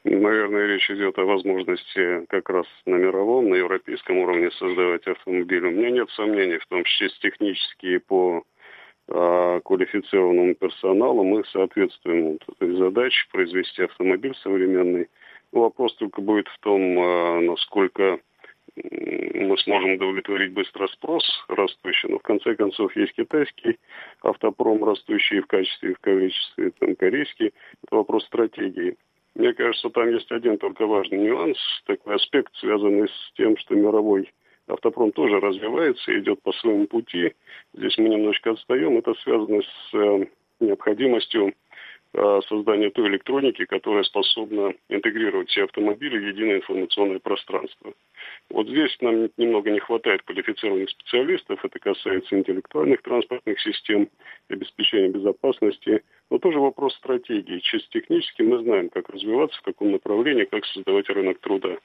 Наверное, 0.03 0.67
речь 0.67 0.91
идет 0.91 1.17
о 1.21 1.25
возможности 1.25 2.27
как 2.27 2.51
раз 2.51 2.67
на 2.85 2.97
мировом, 2.97 3.49
на 3.49 3.55
европейском 3.55 4.19
уровне 4.19 4.51
создавать 4.51 5.07
автомобили. 5.07 5.69
У 5.69 5.71
меня 5.71 5.91
нет 5.91 6.11
сомнений 6.11 6.59
в 6.59 6.67
том, 6.67 6.83
что 6.85 7.09
технически 7.21 7.99
по 7.99 8.43
а, 9.09 9.61
квалифицированному 9.61 10.55
персоналу 10.55 11.25
мы 11.25 11.45
соответствуем 11.47 12.33
вот 12.33 12.43
этой 12.57 12.77
задаче 12.77 13.27
произвести 13.33 13.83
автомобиль 13.83 14.35
современный. 14.43 15.09
Вопрос 15.53 15.95
только 15.97 16.21
будет 16.21 16.49
в 16.49 16.59
том, 16.61 16.99
а, 16.99 17.41
насколько 17.41 18.19
мы 18.77 19.57
сможем 19.59 19.95
удовлетворить 19.95 20.53
быстро 20.53 20.89
спрос 20.89 21.25
растущий, 21.49 22.09
но 22.09 22.19
в 22.19 22.23
конце 22.23 22.57
концов 22.57 22.95
есть 22.97 23.13
китайский 23.13 23.79
автопром, 24.23 24.83
растущий 24.83 25.41
в 25.41 25.47
качестве 25.47 25.93
и 25.93 25.95
в 25.95 26.01
количестве, 26.01 26.73
там 26.79 26.97
корейский. 26.97 27.53
Это 27.85 27.97
вопрос 27.97 28.25
стратегии. 28.27 28.97
Мне 29.35 29.53
кажется, 29.53 29.91
там 29.91 30.11
есть 30.11 30.31
один 30.31 30.59
только 30.59 30.87
важный 30.87 31.19
нюанс, 31.19 31.59
такой 31.87 32.17
аспект, 32.17 32.55
связанный 32.57 33.09
с 33.09 33.33
тем, 33.37 33.57
что 33.59 33.75
мировой 33.75 34.33
автопром 34.67 35.13
тоже 35.13 35.41
развивается, 35.41 36.19
идет 36.19 36.43
по 36.43 36.53
своему 36.53 36.87
пути. 36.87 37.35
Здесь 37.75 37.97
мы 37.99 38.09
немножко 38.09 38.53
отстаем. 38.53 38.99
Это 38.99 39.15
связано 39.15 39.63
с 39.63 39.95
э, 39.95 40.27
необходимостью 40.61 41.55
э, 42.15 42.41
создания 42.49 42.91
той 42.91 43.09
электроники, 43.09 43.65
которая 43.65 44.05
способна 44.05 44.75
интегрировать 44.89 45.51
все 45.51 45.65
автомобили 45.65 46.19
в 46.19 46.29
единое 46.29 46.57
информационное 46.57 47.19
пространство. 47.19 47.93
Вот 48.51 48.69
здесь 48.69 48.97
нам 49.01 49.29
немного 49.37 49.71
не 49.71 49.81
хватает 49.81 50.23
квалифицированных 50.23 50.91
специалистов. 50.91 51.65
Это 51.65 51.79
касается 51.79 52.39
интеллектуальных 52.39 53.03
транспортных 53.03 53.61
систем, 53.61 54.09
обеспечения 54.49 55.09
безопасности. 55.09 56.03
Но 56.31 56.39
тоже 56.39 56.59
вопрос 56.59 56.95
стратегии. 56.95 57.59
Чисто 57.59 58.01
технически 58.01 58.43
мы 58.43 58.59
знаем, 58.63 58.89
как 58.89 59.11
развиваться, 59.11 59.59
в 59.59 59.63
каком 59.63 59.93
направлении, 59.93 60.45
как 60.45 60.65
создавать 60.67 61.09
рынок 61.11 61.39
труда. 61.41 61.77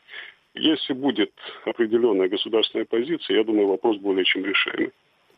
Если 0.59 0.93
будет 0.93 1.31
определенная 1.65 2.27
государственная 2.27 2.85
позиция, 2.85 3.37
я 3.37 3.43
думаю, 3.43 3.67
вопрос 3.67 3.97
более 3.97 4.25
чем 4.25 4.45
решаемый. 4.45 4.91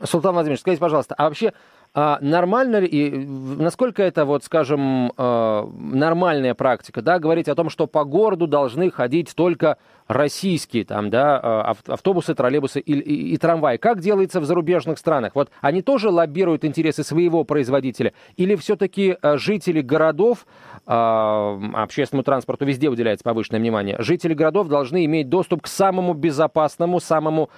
Султан 0.03 0.33
Владимирович, 0.33 0.61
скажите, 0.61 0.81
пожалуйста, 0.81 1.13
а 1.15 1.25
вообще 1.25 1.53
а 1.93 2.19
нормально 2.21 2.79
ли, 2.79 2.87
и 2.87 3.09
насколько 3.11 4.01
это, 4.01 4.23
вот, 4.23 4.45
скажем, 4.45 5.11
а, 5.17 5.67
нормальная 5.77 6.53
практика, 6.53 7.01
да, 7.01 7.19
говорить 7.19 7.49
о 7.49 7.55
том, 7.55 7.69
что 7.69 7.85
по 7.85 8.05
городу 8.05 8.47
должны 8.47 8.89
ходить 8.89 9.35
только 9.35 9.77
российские 10.11 10.85
там, 10.85 11.09
да, 11.09 11.39
а, 11.41 11.75
автобусы, 11.87 12.35
троллейбусы 12.35 12.79
и, 12.79 12.93
и, 12.93 13.33
и 13.33 13.37
трамваи. 13.37 13.77
Как 13.77 13.99
делается 13.99 14.39
в 14.39 14.45
зарубежных 14.45 14.97
странах? 14.97 15.35
Вот 15.35 15.49
они 15.61 15.81
тоже 15.81 16.09
лоббируют 16.09 16.65
интересы 16.65 17.03
своего 17.03 17.43
производителя? 17.43 18.13
Или 18.37 18.55
все-таки 18.55 19.17
а, 19.21 19.37
жители 19.37 19.81
городов, 19.81 20.45
общественному 20.85 22.23
транспорту 22.23 22.65
везде 22.65 22.89
уделяется 22.89 23.23
повышенное 23.23 23.59
внимание, 23.59 23.95
жители 23.99 24.33
городов 24.33 24.67
должны 24.67 25.05
иметь 25.05 25.29
доступ 25.29 25.61
к 25.61 25.67
самому 25.67 26.13
безопасному, 26.13 26.99
самому 26.99 27.49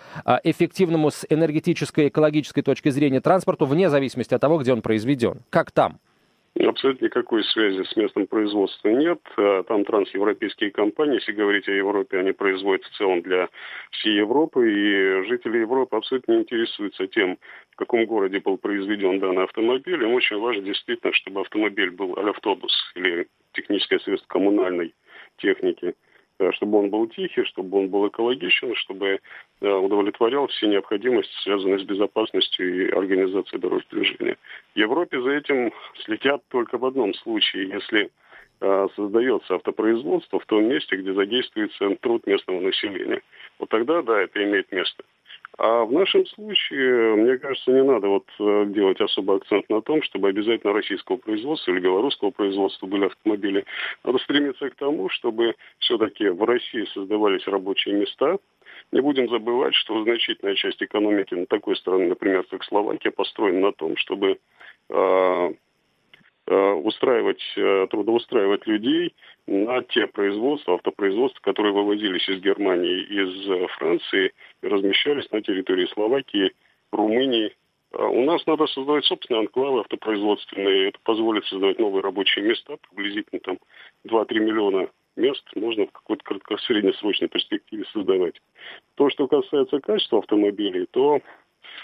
эффективному 0.43 1.09
с 1.09 1.25
энергетической, 1.29 2.09
экологической 2.09 2.61
точки 2.61 2.89
зрения 2.89 3.21
транспорту, 3.21 3.65
вне 3.65 3.89
зависимости 3.89 4.33
от 4.33 4.41
того, 4.41 4.57
где 4.57 4.73
он 4.73 4.81
произведен? 4.81 5.39
Как 5.49 5.71
там? 5.71 5.99
Абсолютно 6.59 7.05
никакой 7.05 7.43
связи 7.45 7.83
с 7.83 7.95
местом 7.95 8.27
производства 8.27 8.89
нет. 8.89 9.19
А, 9.37 9.63
там 9.63 9.83
трансевропейские 9.85 10.69
компании, 10.69 11.15
если 11.15 11.31
говорить 11.31 11.67
о 11.67 11.71
Европе, 11.71 12.19
они 12.19 12.31
производят 12.31 12.85
в 12.85 12.95
целом 12.95 13.23
для 13.23 13.49
всей 13.89 14.17
Европы, 14.17 14.71
и 14.71 15.27
жители 15.27 15.59
Европы 15.59 15.97
абсолютно 15.97 16.33
не 16.33 16.41
интересуются 16.41 17.07
тем, 17.07 17.39
в 17.71 17.75
каком 17.75 18.05
городе 18.05 18.39
был 18.39 18.57
произведен 18.57 19.19
данный 19.19 19.45
автомобиль. 19.45 20.03
Им 20.03 20.13
очень 20.13 20.37
важно 20.37 20.61
действительно, 20.61 21.11
чтобы 21.13 21.41
автомобиль 21.41 21.89
был 21.89 22.13
автобус 22.13 22.71
или 22.93 23.27
техническое 23.53 23.99
средство 23.99 24.27
коммунальной 24.27 24.93
техники– 25.37 25.95
Э, 26.39 26.51
чтобы 26.53 26.79
он 26.79 26.89
был 26.89 27.07
тихий, 27.07 27.43
чтобы 27.45 27.77
он 27.79 27.89
был 27.89 28.07
экологичен, 28.07 28.75
чтобы 28.75 29.19
удовлетворял 29.69 30.47
все 30.47 30.67
необходимости, 30.67 31.33
связанные 31.43 31.79
с 31.79 31.83
безопасностью 31.83 32.87
и 32.87 32.91
организацией 32.91 33.61
дорожного 33.61 34.03
движения. 34.03 34.37
В 34.73 34.77
Европе 34.77 35.21
за 35.21 35.31
этим 35.31 35.73
следят 36.03 36.41
только 36.49 36.77
в 36.77 36.85
одном 36.85 37.13
случае, 37.15 37.69
если 37.69 38.09
э, 38.61 38.87
создается 38.95 39.55
автопроизводство 39.55 40.39
в 40.39 40.45
том 40.45 40.65
месте, 40.65 40.97
где 40.97 41.13
задействуется 41.13 41.95
труд 42.01 42.25
местного 42.27 42.59
населения. 42.59 43.21
Вот 43.59 43.69
тогда, 43.69 44.01
да, 44.01 44.21
это 44.21 44.43
имеет 44.43 44.71
место. 44.71 45.03
А 45.57 45.85
в 45.85 45.91
нашем 45.91 46.25
случае, 46.25 47.15
мне 47.15 47.37
кажется, 47.37 47.71
не 47.71 47.83
надо 47.83 48.07
вот 48.07 48.25
э, 48.39 48.65
делать 48.67 48.99
особый 48.99 49.37
акцент 49.37 49.69
на 49.69 49.81
том, 49.81 50.01
чтобы 50.01 50.29
обязательно 50.29 50.73
российского 50.73 51.17
производства 51.17 51.71
или 51.71 51.79
белорусского 51.79 52.31
производства 52.31 52.87
были 52.87 53.05
автомобили. 53.05 53.65
Надо 54.03 54.17
стремиться 54.19 54.69
к 54.69 54.75
тому, 54.75 55.09
чтобы 55.09 55.55
все-таки 55.79 56.27
в 56.29 56.43
России 56.43 56.85
создавались 56.93 57.47
рабочие 57.47 57.95
места. 57.95 58.37
Не 58.91 59.01
будем 59.01 59.29
забывать, 59.29 59.75
что 59.75 60.03
значительная 60.03 60.55
часть 60.55 60.81
экономики 60.81 61.35
на 61.35 61.45
такой 61.45 61.75
стране, 61.75 62.07
например, 62.07 62.43
как 62.49 62.63
Словакия, 62.63 63.11
построена 63.11 63.67
на 63.67 63.71
том, 63.73 63.95
чтобы 63.97 64.39
Э, 64.89 65.51
устраивать, 66.51 67.41
э, 67.55 67.87
трудоустраивать 67.89 68.67
людей 68.67 69.15
на 69.47 69.81
те 69.83 70.07
производства, 70.07 70.75
автопроизводства, 70.75 71.39
которые 71.41 71.73
вывозились 71.73 72.27
из 72.27 72.41
Германии, 72.41 73.01
из 73.03 73.49
э, 73.49 73.67
Франции 73.77 74.33
и 74.61 74.67
размещались 74.67 75.31
на 75.31 75.41
территории 75.41 75.85
Словакии, 75.87 76.53
Румынии. 76.91 77.55
А 77.93 78.07
у 78.07 78.25
нас 78.25 78.45
надо 78.45 78.67
создавать 78.67 79.05
собственные 79.05 79.41
анклавы 79.41 79.81
автопроизводственные. 79.81 80.89
Это 80.89 80.99
позволит 81.03 81.45
создавать 81.45 81.79
новые 81.79 82.01
рабочие 82.01 82.43
места, 82.43 82.77
приблизительно 82.89 83.39
там 83.39 83.59
2-3 84.05 84.39
миллиона 84.39 84.89
мест 85.15 85.43
можно 85.55 85.85
в 85.85 85.91
какой-то 85.91 86.23
краткосреднесрочной 86.23 87.29
перспективе 87.29 87.85
создавать. 87.93 88.35
То, 88.95 89.09
что 89.09 89.27
касается 89.27 89.79
качества 89.79 90.19
автомобилей, 90.19 90.87
то 90.91 91.21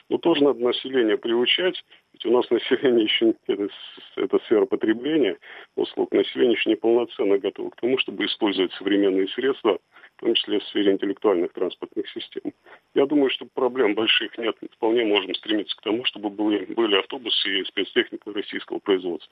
ну, 0.10 0.18
тоже 0.18 0.44
надо 0.44 0.64
население 0.64 1.18
приучать. 1.18 1.84
Ведь 2.20 2.34
у 2.34 2.36
нас 2.36 2.50
население 2.50 3.06
еще, 3.06 3.34
это, 3.48 3.70
это 4.18 4.40
сфера 4.40 4.66
потребления 4.66 5.38
услуг, 5.76 6.12
население 6.12 6.54
еще 6.54 6.70
не 6.70 6.76
полноценно 6.76 7.38
готово 7.38 7.70
к 7.70 7.78
тому, 7.78 7.98
чтобы 7.98 8.26
использовать 8.26 8.74
современные 8.74 9.28
средства, 9.30 9.80
в 10.18 10.20
том 10.20 10.34
числе 10.34 10.60
в 10.60 10.64
сфере 10.66 10.92
интеллектуальных 10.92 11.54
транспортных 11.54 12.10
систем. 12.10 12.52
Я 12.96 13.06
думаю, 13.06 13.30
что 13.30 13.46
проблем 13.46 13.94
больших 13.94 14.36
нет. 14.40 14.56
Вполне 14.74 15.06
можем 15.06 15.36
стремиться 15.36 15.78
к 15.78 15.82
тому, 15.82 16.06
чтобы 16.06 16.30
были, 16.30 16.66
были 16.74 16.98
автобусы 16.98 17.60
и 17.60 17.64
спецтехника 17.66 18.34
российского 18.34 18.80
производства. 18.80 19.32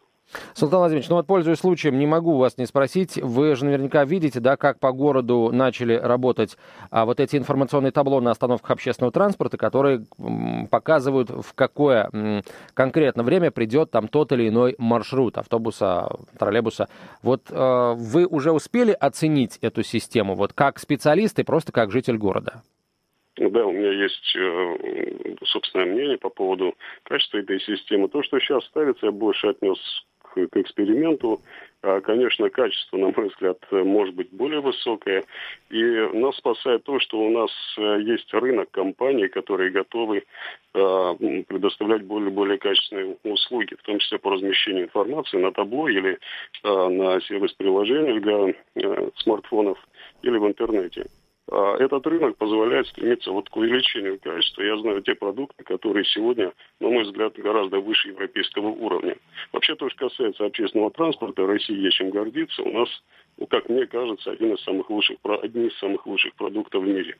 Султан 0.53 0.79
Владимирович, 0.79 1.09
ну 1.09 1.15
вот 1.15 1.25
пользуясь 1.25 1.57
случаем, 1.57 1.97
не 1.97 2.05
могу 2.05 2.37
вас 2.37 2.57
не 2.57 2.67
спросить. 2.67 3.17
Вы 3.17 3.55
же 3.55 3.65
наверняка 3.65 4.05
видите, 4.05 4.39
да, 4.39 4.57
как 4.57 4.79
по 4.79 4.91
городу 4.91 5.49
начали 5.51 5.93
работать 5.93 6.55
а, 6.91 7.05
вот 7.05 7.19
эти 7.19 7.35
информационные 7.35 7.91
табло 7.91 8.21
на 8.21 8.29
остановках 8.29 8.71
общественного 8.71 9.11
транспорта, 9.11 9.57
которые 9.57 10.05
показывают, 10.69 11.29
в 11.31 11.53
какое 11.55 12.43
конкретно 12.75 13.23
время 13.23 13.49
придет 13.49 13.89
там 13.89 14.07
тот 14.07 14.31
или 14.33 14.49
иной 14.49 14.75
маршрут 14.77 15.39
автобуса, 15.39 16.09
троллейбуса. 16.37 16.89
Вот 17.23 17.49
э, 17.49 17.93
вы 17.97 18.27
уже 18.27 18.51
успели 18.51 18.91
оценить 18.91 19.57
эту 19.61 19.81
систему, 19.81 20.35
вот 20.35 20.53
как 20.53 20.77
специалист 20.77 21.39
и 21.39 21.43
просто 21.43 21.71
как 21.71 21.91
житель 21.91 22.17
города? 22.17 22.61
Да, 23.37 23.65
у 23.67 23.71
меня 23.71 23.91
есть 23.91 24.35
э, 24.35 25.35
собственное 25.45 25.85
мнение 25.85 26.17
по 26.17 26.29
поводу 26.29 26.75
качества 27.03 27.37
этой 27.37 27.59
системы. 27.59 28.09
То, 28.09 28.23
что 28.23 28.39
сейчас 28.39 28.65
ставится, 28.65 29.05
я 29.05 29.11
больше 29.11 29.47
отнес 29.47 29.77
к, 30.23 30.47
к 30.47 30.57
эксперименту. 30.57 31.39
А, 31.83 32.01
конечно, 32.01 32.49
качество, 32.49 32.97
на 32.97 33.13
мой 33.15 33.27
взгляд, 33.29 33.59
может 33.71 34.15
быть 34.15 34.31
более 34.31 34.59
высокое. 34.59 35.23
И 35.69 35.83
нас 36.13 36.35
спасает 36.37 36.83
то, 36.85 36.99
что 36.99 37.19
у 37.19 37.29
нас 37.29 37.51
э, 37.77 38.01
есть 38.01 38.33
рынок 38.33 38.71
компаний, 38.71 39.27
которые 39.27 39.69
готовы 39.69 40.23
а, 40.73 41.13
предоставлять 41.13 42.05
более-более 42.05 42.57
качественные 42.57 43.17
услуги, 43.23 43.75
в 43.75 43.83
том 43.83 43.99
числе 43.99 44.17
по 44.17 44.31
размещению 44.31 44.85
информации 44.85 45.37
на 45.37 45.51
табло 45.51 45.87
или 45.89 46.17
на 46.63 47.21
сервис-приложениях 47.21 48.21
для 48.23 48.55
э, 48.83 49.09
смартфонов 49.17 49.77
или 50.23 50.39
в 50.39 50.47
интернете. 50.47 51.05
А, 51.49 51.77
этот 51.77 52.05
рынок 52.07 52.37
позволяет 52.37 52.87
стремиться 52.87 53.31
вот 53.31 53.49
к 53.49 53.55
увеличению 53.55 54.19
качества. 54.19 54.61
Я 54.63 54.77
знаю 54.77 55.01
те 55.01 55.15
продукты, 55.15 55.63
которые 55.63 56.03
сегодня, 56.05 56.51
на 56.79 56.89
мой 56.89 57.03
взгляд, 57.03 57.37
гораздо 57.37 57.79
выше 57.79 58.09
европейского 58.09 58.67
уровня. 58.67 59.15
Вообще, 59.53 59.75
то, 59.75 59.89
что 59.89 60.09
касается 60.09 60.45
общественного 60.45 60.91
транспорта, 60.91 61.47
Россия 61.47 61.77
есть 61.77 61.97
чем 61.97 62.09
гордиться. 62.09 62.61
У 62.63 62.71
нас, 62.71 62.89
ну, 63.37 63.47
как 63.47 63.69
мне 63.69 63.85
кажется, 63.87 64.31
один 64.31 64.53
из 64.53 64.63
самых 64.63 64.89
лучших, 64.89 65.17
одни 65.23 65.67
из 65.67 65.77
самых 65.77 66.05
лучших 66.05 66.33
продуктов 66.35 66.83
в 66.83 66.87
мире. 66.87 67.15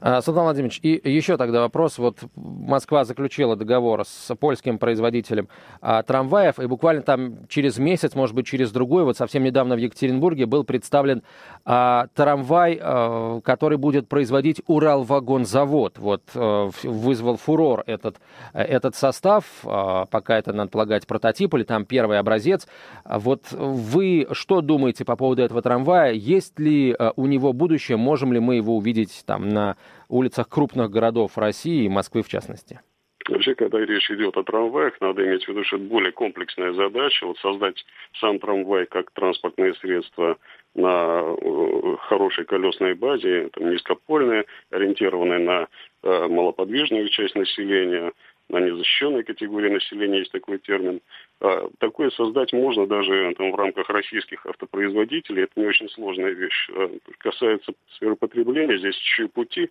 А, 0.00 0.20
Султан 0.22 0.44
Владимирович, 0.44 0.80
и 0.82 1.00
еще 1.04 1.36
тогда 1.36 1.60
вопрос. 1.60 1.98
Вот 1.98 2.18
Москва 2.34 3.04
заключила 3.04 3.56
договор 3.56 4.04
с 4.06 4.34
польским 4.36 4.78
производителем 4.78 5.48
а, 5.80 6.02
трамваев, 6.02 6.58
и 6.58 6.66
буквально 6.66 7.02
там 7.02 7.46
через 7.48 7.78
месяц, 7.78 8.14
может 8.14 8.34
быть, 8.34 8.46
через 8.46 8.70
другой, 8.70 9.04
вот 9.04 9.16
совсем 9.16 9.42
недавно 9.42 9.74
в 9.74 9.78
Екатеринбурге 9.78 10.46
был 10.46 10.64
представлен 10.64 11.22
а, 11.64 12.06
трамвай, 12.14 12.78
а, 12.80 13.40
который 13.40 13.78
будет 13.78 14.08
производить 14.08 14.62
Уралвагонзавод. 14.66 15.98
Вот 15.98 16.22
а, 16.34 16.70
вызвал 16.82 17.36
фурор 17.36 17.82
этот, 17.86 18.16
этот 18.52 18.96
состав, 18.96 19.44
а, 19.64 20.06
пока 20.06 20.38
это, 20.38 20.52
надо 20.52 20.70
полагать, 20.70 21.06
прототип 21.06 21.54
или 21.54 21.64
там 21.64 21.84
первый 21.84 22.18
образец. 22.18 22.66
Вот 23.04 23.50
вы 23.50 24.26
что 24.32 24.60
думаете 24.60 25.04
по 25.04 25.16
поводу 25.16 25.42
этого 25.42 25.62
трамвая? 25.62 26.12
Есть 26.12 26.58
ли 26.58 26.94
а, 26.98 27.12
у 27.16 27.26
него 27.26 27.52
будущее? 27.52 27.96
Можем 27.96 28.32
ли 28.32 28.40
мы 28.40 28.56
его 28.56 28.76
увидеть 28.76 29.22
там 29.26 29.48
на 29.54 29.76
улицах 30.08 30.48
крупных 30.48 30.90
городов 30.90 31.38
России 31.38 31.84
и 31.84 31.88
Москвы 31.88 32.22
в 32.22 32.28
частности? 32.28 32.80
Вообще, 33.26 33.54
когда 33.54 33.78
речь 33.78 34.10
идет 34.10 34.36
о 34.36 34.42
трамваях, 34.42 35.00
надо 35.00 35.24
иметь 35.24 35.44
в 35.44 35.48
виду, 35.48 35.64
что 35.64 35.76
это 35.76 35.84
более 35.86 36.12
комплексная 36.12 36.74
задача. 36.74 37.26
Вот 37.26 37.38
создать 37.38 37.82
сам 38.20 38.38
трамвай 38.38 38.84
как 38.84 39.10
транспортное 39.12 39.72
средство 39.74 40.36
на 40.74 41.22
э, 41.22 41.96
хорошей 42.00 42.44
колесной 42.44 42.94
базе, 42.94 43.48
там, 43.54 43.70
низкопольное, 43.70 44.44
ориентированное 44.70 45.38
на 45.38 45.68
э, 46.02 46.28
малоподвижную 46.28 47.08
часть 47.08 47.34
населения, 47.34 48.12
на 48.50 48.60
незащищенной 48.60 49.24
категории 49.24 49.70
населения 49.70 50.18
есть 50.18 50.32
такой 50.32 50.58
термин. 50.58 51.00
А, 51.44 51.68
такое 51.78 52.08
создать 52.08 52.54
можно 52.54 52.86
даже 52.86 53.34
там, 53.36 53.52
в 53.52 53.54
рамках 53.56 53.90
российских 53.90 54.46
автопроизводителей. 54.46 55.42
Это 55.42 55.60
не 55.60 55.66
очень 55.66 55.90
сложная 55.90 56.30
вещь. 56.30 56.70
А, 56.70 56.90
касается 57.18 57.72
сферы 57.96 58.16
потребления, 58.16 58.78
здесь 58.78 58.96
еще 58.96 59.28
пути. 59.28 59.68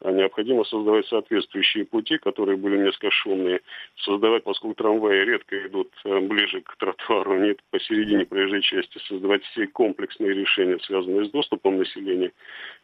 А, 0.00 0.12
необходимо 0.12 0.64
создавать 0.64 1.06
соответствующие 1.08 1.84
пути, 1.84 2.16
которые 2.16 2.56
были 2.56 2.78
несколько 2.78 3.10
шумные. 3.10 3.60
Создавать, 3.96 4.44
поскольку 4.44 4.76
трамваи 4.76 5.18
редко 5.26 5.66
идут 5.66 5.90
ближе 6.04 6.62
к 6.62 6.76
тротуару, 6.76 7.36
нет 7.38 7.58
посередине 7.70 8.24
проезжей 8.24 8.62
части, 8.62 8.96
создавать 9.06 9.44
все 9.44 9.66
комплексные 9.66 10.32
решения, 10.32 10.78
связанные 10.78 11.26
с 11.26 11.30
доступом 11.30 11.76
населения 11.76 12.32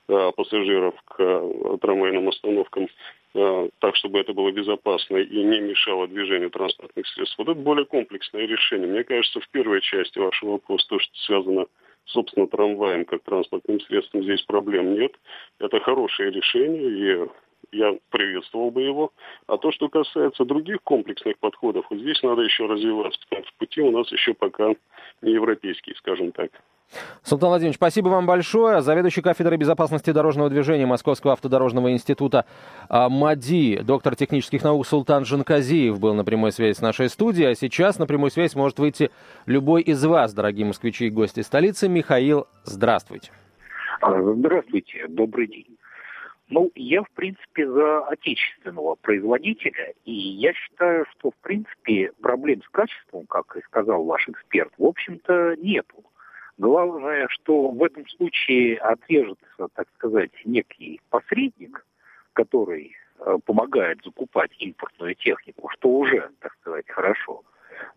пассажиров 0.06 0.94
к 1.04 1.78
трамвайным 1.80 2.28
остановкам 2.28 2.86
Э, 2.86 3.15
так, 3.32 3.96
чтобы 3.96 4.18
это 4.18 4.32
было 4.32 4.50
безопасно 4.50 5.16
и 5.18 5.42
не 5.42 5.60
мешало 5.60 6.08
движению 6.08 6.50
транспортных 6.50 7.06
средств. 7.08 7.36
Вот 7.38 7.48
это 7.48 7.60
более 7.60 7.84
комплексное 7.84 8.46
решение. 8.46 8.88
Мне 8.88 9.04
кажется, 9.04 9.40
в 9.40 9.48
первой 9.50 9.80
части 9.80 10.18
вашего 10.18 10.52
вопроса, 10.52 10.86
то, 10.88 10.98
что 10.98 11.12
связано 11.26 11.66
собственно, 12.06 12.46
трамваем 12.46 13.04
как 13.04 13.22
транспортным 13.24 13.80
средством, 13.80 14.22
здесь 14.22 14.42
проблем 14.42 14.94
нет. 14.94 15.12
Это 15.58 15.80
хорошее 15.80 16.30
решение, 16.30 17.26
и 17.26 17.28
я 17.72 17.98
приветствовал 18.10 18.70
бы 18.70 18.82
его. 18.82 19.12
А 19.46 19.58
то, 19.58 19.72
что 19.72 19.88
касается 19.88 20.44
других 20.44 20.82
комплексных 20.82 21.38
подходов, 21.38 21.86
вот 21.90 21.98
здесь 21.98 22.22
надо 22.22 22.42
еще 22.42 22.66
развиваться, 22.66 23.20
что 23.26 23.42
пути 23.58 23.80
у 23.80 23.90
нас 23.90 24.10
еще 24.12 24.34
пока 24.34 24.74
не 25.22 25.32
европейские, 25.32 25.96
скажем 25.96 26.32
так. 26.32 26.50
Султан 27.22 27.48
Владимирович, 27.48 27.76
спасибо 27.76 28.08
вам 28.08 28.26
большое. 28.26 28.80
Заведующий 28.80 29.20
кафедрой 29.20 29.58
безопасности 29.58 30.12
дорожного 30.12 30.48
движения 30.48 30.86
Московского 30.86 31.32
автодорожного 31.32 31.90
института 31.92 32.46
а, 32.88 33.08
МАДИ, 33.08 33.80
доктор 33.82 34.14
технических 34.14 34.62
наук 34.62 34.86
Султан 34.86 35.24
Жанказиев 35.24 35.98
был 35.98 36.14
на 36.14 36.24
прямой 36.24 36.52
связи 36.52 36.76
с 36.76 36.80
нашей 36.80 37.08
студией. 37.08 37.50
А 37.50 37.54
сейчас 37.54 37.98
на 37.98 38.06
прямую 38.06 38.30
связь 38.30 38.54
может 38.54 38.78
выйти 38.78 39.10
любой 39.46 39.82
из 39.82 40.04
вас, 40.04 40.32
дорогие 40.34 40.66
москвичи 40.66 41.06
и 41.06 41.10
гости 41.10 41.40
столицы. 41.40 41.88
Михаил, 41.88 42.46
здравствуйте. 42.64 43.32
А, 44.00 44.22
здравствуйте, 44.22 45.06
добрый 45.08 45.48
день. 45.48 45.76
Ну, 46.48 46.70
я, 46.76 47.02
в 47.02 47.10
принципе, 47.10 47.68
за 47.68 48.06
отечественного 48.06 48.94
производителя, 48.94 49.94
и 50.04 50.12
я 50.12 50.52
считаю, 50.52 51.04
что, 51.10 51.32
в 51.32 51.34
принципе, 51.42 52.12
проблем 52.22 52.62
с 52.62 52.68
качеством, 52.68 53.26
как 53.26 53.56
и 53.56 53.62
сказал 53.62 54.04
ваш 54.04 54.28
эксперт, 54.28 54.72
в 54.78 54.84
общем-то, 54.84 55.56
нету. 55.56 56.04
Главное, 56.58 57.28
что 57.28 57.68
в 57.68 57.82
этом 57.84 58.08
случае 58.08 58.78
отрежется, 58.78 59.68
так 59.74 59.86
сказать, 59.94 60.30
некий 60.44 61.00
посредник, 61.10 61.84
который 62.32 62.96
э, 63.18 63.36
помогает 63.44 64.02
закупать 64.02 64.50
импортную 64.58 65.14
технику, 65.14 65.68
что 65.70 65.90
уже, 65.90 66.30
так 66.40 66.54
сказать, 66.60 66.88
хорошо. 66.88 67.42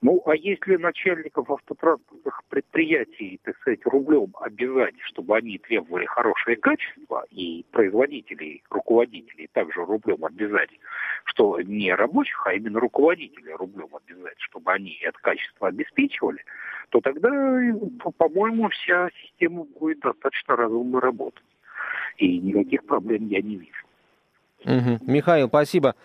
Ну, 0.01 0.21
а 0.25 0.35
если 0.35 0.77
начальников 0.77 1.49
автотранспортных 1.49 2.41
предприятий, 2.49 3.39
так 3.43 3.57
сказать, 3.57 3.79
рублем 3.85 4.33
обязать, 4.39 4.95
чтобы 5.05 5.37
они 5.37 5.57
требовали 5.57 6.05
хорошее 6.05 6.57
качество, 6.57 7.25
и 7.31 7.65
производителей, 7.71 8.63
руководителей 8.69 9.49
также 9.51 9.83
рублем 9.83 10.23
обязать, 10.25 10.69
что 11.25 11.59
не 11.61 11.93
рабочих, 11.93 12.45
а 12.45 12.53
именно 12.53 12.79
руководителей 12.79 13.53
рублем 13.53 13.89
обязать, 13.93 14.39
чтобы 14.39 14.71
они 14.71 14.97
это 15.01 15.17
качество 15.21 15.67
обеспечивали, 15.67 16.43
то 16.89 17.01
тогда, 17.01 17.29
по-моему, 18.17 18.69
вся 18.69 19.09
система 19.21 19.63
будет 19.63 19.99
достаточно 19.99 20.55
разумно 20.55 20.99
работать. 20.99 21.43
И 22.17 22.39
никаких 22.39 22.85
проблем 22.85 23.27
я 23.27 23.41
не 23.41 23.57
вижу. 23.57 23.85
Угу. 24.65 25.11
Михаил, 25.11 25.47
спасибо. 25.47 25.95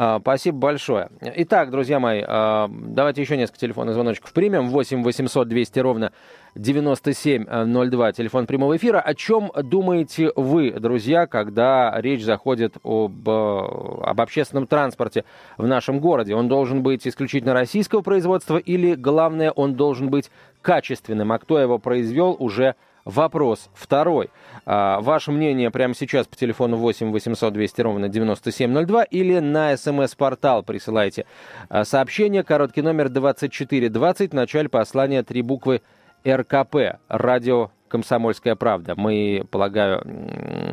А, 0.00 0.20
спасибо 0.20 0.58
большое. 0.58 1.08
Итак, 1.20 1.72
друзья 1.72 1.98
мои, 1.98 2.22
а, 2.24 2.70
давайте 2.70 3.20
еще 3.20 3.36
несколько 3.36 3.58
телефонных 3.58 3.94
звоночков 3.94 4.32
примем. 4.32 4.68
8 4.68 5.02
800 5.02 5.48
200 5.48 5.78
ровно 5.80 6.12
9702, 6.54 8.12
телефон 8.12 8.46
прямого 8.46 8.76
эфира. 8.76 9.00
О 9.00 9.14
чем 9.14 9.50
думаете 9.60 10.30
вы, 10.36 10.70
друзья, 10.70 11.26
когда 11.26 11.92
речь 12.00 12.22
заходит 12.22 12.76
об, 12.84 13.28
об 13.28 14.20
общественном 14.20 14.68
транспорте 14.68 15.24
в 15.56 15.66
нашем 15.66 15.98
городе? 15.98 16.36
Он 16.36 16.46
должен 16.46 16.84
быть 16.84 17.04
исключительно 17.04 17.52
российского 17.52 18.00
производства 18.00 18.56
или, 18.56 18.94
главное, 18.94 19.50
он 19.50 19.74
должен 19.74 20.10
быть 20.10 20.30
качественным? 20.62 21.32
А 21.32 21.40
кто 21.40 21.58
его 21.58 21.80
произвел, 21.80 22.36
уже 22.38 22.76
Вопрос 23.08 23.70
второй. 23.72 24.28
А, 24.66 25.00
ваше 25.00 25.32
мнение 25.32 25.70
прямо 25.70 25.94
сейчас 25.94 26.26
по 26.26 26.36
телефону 26.36 26.76
8 26.76 27.10
800 27.10 27.54
200 27.54 27.80
ровно 27.80 28.08
9702 28.10 29.04
или 29.04 29.38
на 29.38 29.74
смс-портал 29.78 30.62
присылайте 30.62 31.24
а, 31.70 31.84
сообщение, 31.84 32.44
короткий 32.44 32.82
номер 32.82 33.08
2420, 33.08 34.32
в 34.32 34.34
начале 34.34 34.68
послания 34.68 35.22
три 35.22 35.40
буквы 35.40 35.80
РКП, 36.26 37.00
радио 37.08 37.70
«Комсомольская 37.88 38.56
правда». 38.56 38.92
Мы, 38.94 39.42
полагаю, 39.50 40.02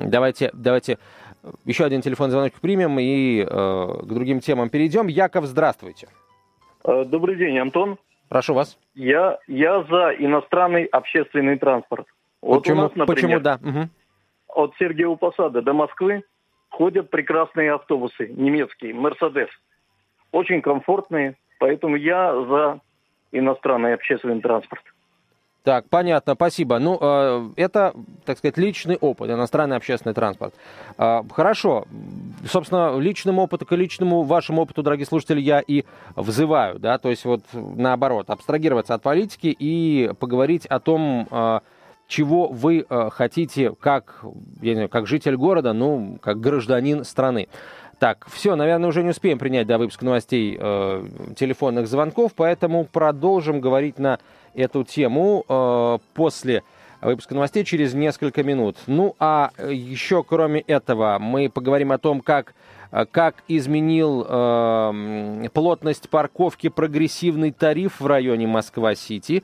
давайте, 0.06 0.52
давайте 0.52 0.98
еще 1.64 1.86
один 1.86 2.02
телефон 2.02 2.32
звоночек 2.32 2.60
примем 2.60 3.00
и 3.00 3.44
э, 3.44 3.46
к 3.48 4.08
другим 4.08 4.42
темам 4.42 4.70
перейдем. 4.70 5.08
Яков, 5.08 5.46
здравствуйте. 5.46 6.10
Э, 6.84 7.06
добрый 7.06 7.38
день, 7.38 7.58
Антон. 7.60 7.98
Прошу 8.28 8.56
вас. 8.56 8.78
Я, 8.94 9.38
я 9.48 9.84
за 9.84 10.16
иностранный 10.20 10.84
общественный 10.86 11.58
транспорт. 11.58 12.08
Вот 12.46 12.60
почему, 12.60 12.82
нас, 12.84 12.96
например, 12.96 13.08
почему 13.08 13.40
да? 13.40 13.60
Угу. 13.62 13.90
От 14.62 14.74
Сергеева 14.78 15.16
Посада 15.16 15.64
до 15.64 15.74
Москвы 15.74 16.24
ходят 16.70 17.10
прекрасные 17.10 17.74
автобусы, 17.74 18.28
немецкие, 18.28 18.94
Мерседес. 18.94 19.50
Очень 20.32 20.62
комфортные, 20.62 21.38
поэтому 21.60 21.96
я 21.96 22.34
за 22.46 22.80
иностранный 23.32 23.96
общественный 23.96 24.42
транспорт. 24.42 24.84
Так, 25.64 25.90
понятно, 25.90 26.36
спасибо. 26.36 26.78
Ну, 26.78 27.00
э, 27.02 27.50
это, 27.56 27.96
так 28.24 28.38
сказать, 28.38 28.56
личный 28.58 28.98
опыт, 28.98 29.32
иностранный 29.32 29.78
общественный 29.78 30.14
транспорт. 30.14 30.54
Э, 31.00 31.22
хорошо. 31.32 31.86
Собственно, 32.46 32.96
личному 33.00 33.42
опыту 33.42 33.66
к 33.66 33.72
личному 33.72 34.22
вашему 34.22 34.62
опыту, 34.62 34.84
дорогие 34.84 35.08
слушатели, 35.08 35.42
я 35.42 35.64
и 35.66 35.84
взываю, 36.16 36.78
да, 36.78 37.00
то 37.00 37.10
есть 37.10 37.26
вот 37.26 37.42
наоборот, 37.54 38.30
абстрагироваться 38.30 38.94
от 38.94 39.02
политики 39.02 39.48
и 39.48 40.12
поговорить 40.20 40.68
о 40.68 40.80
том, 40.80 41.28
э, 41.32 41.60
чего 42.08 42.48
вы 42.48 42.86
э, 42.88 43.10
хотите 43.12 43.72
как, 43.80 44.22
я 44.62 44.70
не 44.70 44.76
знаю, 44.76 44.90
как 44.90 45.08
житель 45.08 45.36
города, 45.36 45.74
ну, 45.74 46.18
как 46.22 46.40
гражданин 46.40 47.04
страны. 47.04 47.48
Так, 48.00 48.28
все, 48.30 48.56
наверное, 48.56 48.90
уже 48.90 49.04
не 49.04 49.10
успеем 49.10 49.40
принять 49.40 49.68
до 49.68 49.78
выпуска 49.78 50.04
новостей 50.04 50.58
э, 50.60 51.06
телефонных 51.36 51.88
звонков, 51.88 52.34
поэтому 52.36 52.84
продолжим 52.84 53.62
говорить 53.62 54.00
на 54.00 54.20
эту 54.54 54.84
тему 54.84 55.46
э, 55.48 55.98
после 56.14 56.64
выпуска 57.02 57.36
новостей 57.36 57.64
через 57.64 57.94
несколько 57.94 58.44
минут. 58.44 58.78
Ну, 58.88 59.16
а 59.20 59.52
еще 59.70 60.24
кроме 60.24 60.62
этого 60.62 61.18
мы 61.20 61.50
поговорим 61.50 61.92
о 61.92 61.98
том, 61.98 62.20
как 62.20 62.54
э, 62.92 63.06
как 63.10 63.36
изменил 63.48 64.26
э, 64.28 65.48
плотность 65.54 66.10
парковки 66.10 66.68
прогрессивный 66.68 67.52
тариф 67.52 68.02
в 68.02 68.08
районе 68.08 68.46
Москва-Сити 68.46 69.44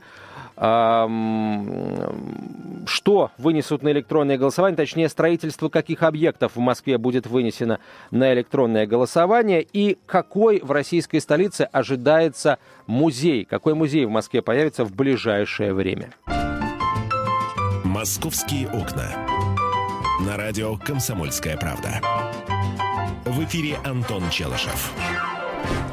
что 2.86 3.30
вынесут 3.38 3.82
на 3.82 3.90
электронное 3.90 4.38
голосование, 4.38 4.76
точнее, 4.76 5.08
строительство 5.08 5.68
каких 5.68 6.02
объектов 6.02 6.56
в 6.56 6.60
Москве 6.60 6.98
будет 6.98 7.26
вынесено 7.26 7.78
на 8.10 8.32
электронное 8.32 8.86
голосование 8.86 9.66
и 9.72 9.98
какой 10.06 10.60
в 10.60 10.70
российской 10.70 11.20
столице 11.20 11.62
ожидается 11.62 12.58
музей, 12.86 13.44
какой 13.44 13.74
музей 13.74 14.04
в 14.04 14.10
Москве 14.10 14.42
появится 14.42 14.84
в 14.84 14.94
ближайшее 14.94 15.72
время. 15.72 16.10
«Московские 17.84 18.68
окна». 18.68 19.08
На 20.26 20.36
радио 20.36 20.76
«Комсомольская 20.76 21.56
правда». 21.56 22.00
В 23.24 23.44
эфире 23.44 23.76
Антон 23.84 24.28
Челышев. 24.30 24.92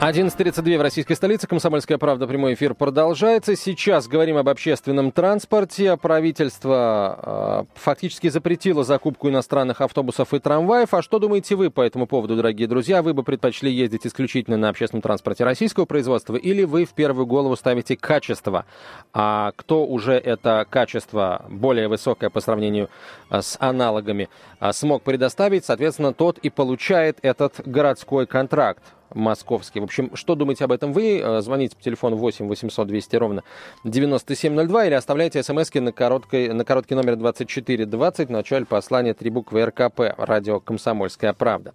11.32 0.02 0.78
в 0.78 0.82
российской 0.82 1.14
столице. 1.16 1.46
Комсомольская 1.46 1.98
правда. 1.98 2.26
Прямой 2.26 2.54
эфир 2.54 2.74
продолжается. 2.74 3.58
Сейчас 3.58 4.08
говорим 4.08 4.38
об 4.38 4.48
общественном 4.48 5.12
транспорте. 5.12 5.98
Правительство 5.98 7.66
э, 7.68 7.80
фактически 7.80 8.30
запретило 8.30 8.86
закупку 8.86 9.28
иностранных 9.28 9.82
автобусов 9.82 10.34
и 10.34 10.40
трамваев. 10.40 10.94
А 10.94 11.02
что 11.02 11.20
думаете 11.20 11.58
вы 11.58 11.70
по 11.70 11.82
этому 11.82 12.08
поводу, 12.08 12.38
дорогие 12.38 12.70
друзья? 12.70 13.02
Вы 13.02 13.14
бы 13.14 13.24
предпочли 13.24 13.70
ездить 13.74 14.08
исключительно 14.08 14.56
на 14.56 14.70
общественном 14.70 15.02
транспорте 15.02 15.44
российского 15.44 15.84
производства 15.84 16.38
или 16.38 16.64
вы 16.64 16.86
в 16.86 16.94
первую 16.94 17.26
голову 17.26 17.58
ставите 17.58 17.98
качество? 17.98 18.66
А 19.12 19.52
кто 19.58 19.86
уже 19.86 20.14
это 20.14 20.66
качество 20.70 21.46
более 21.50 21.90
высокое 21.90 22.30
по 22.30 22.40
сравнению 22.40 22.90
а, 23.30 23.42
с 23.42 23.58
аналогами 23.60 24.30
а, 24.62 24.72
смог 24.72 25.04
предоставить, 25.04 25.66
соответственно, 25.66 26.14
тот 26.14 26.38
и 26.38 26.50
получает 26.50 27.18
этот 27.22 27.68
городской 27.68 28.26
контракт 28.26 28.82
московский. 29.14 29.80
общем, 29.84 30.12
что 30.16 30.36
думаете 30.36 30.66
об 30.66 30.72
этом 30.72 30.94
вы? 30.94 31.20
Э, 31.20 31.42
звоните 31.42 31.76
по 31.76 31.84
телефону 31.84 32.16
8 32.18 32.48
800 32.48 32.88
200 32.88 33.16
ровно 33.16 33.44
9702 33.84 34.86
или 34.88 34.94
оставляйте 34.94 35.44
смс 35.44 35.74
на, 35.76 35.92
короткой, 35.92 36.54
на 36.54 36.66
короткий 36.66 36.96
номер 36.96 37.16
2420 37.16 38.28
в 38.28 38.32
начале 38.32 38.66
послания 38.66 39.14
три 39.14 39.30
буквы 39.30 39.66
РКП, 39.66 40.16
радио 40.18 40.60
«Комсомольская 40.60 41.34
правда». 41.34 41.74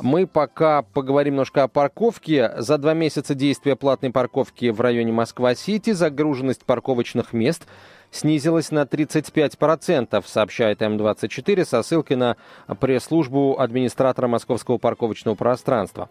Мы 0.00 0.26
пока 0.26 0.82
поговорим 0.82 1.34
немножко 1.34 1.64
о 1.64 1.68
парковке. 1.68 2.52
За 2.56 2.78
два 2.78 2.94
месяца 2.94 3.34
действия 3.34 3.76
платной 3.76 4.10
парковки 4.10 4.70
в 4.70 4.80
районе 4.80 5.12
Москва-Сити 5.12 5.92
загруженность 5.92 6.64
парковочных 6.64 7.32
мест– 7.32 7.66
снизилась 8.10 8.70
на 8.70 8.82
35%, 8.82 10.24
сообщает 10.26 10.82
М24 10.82 11.64
со 11.64 11.82
ссылкой 11.82 12.16
на 12.16 12.36
пресс-службу 12.80 13.58
администратора 13.58 14.28
московского 14.28 14.78
парковочного 14.78 15.34
пространства. 15.34 16.08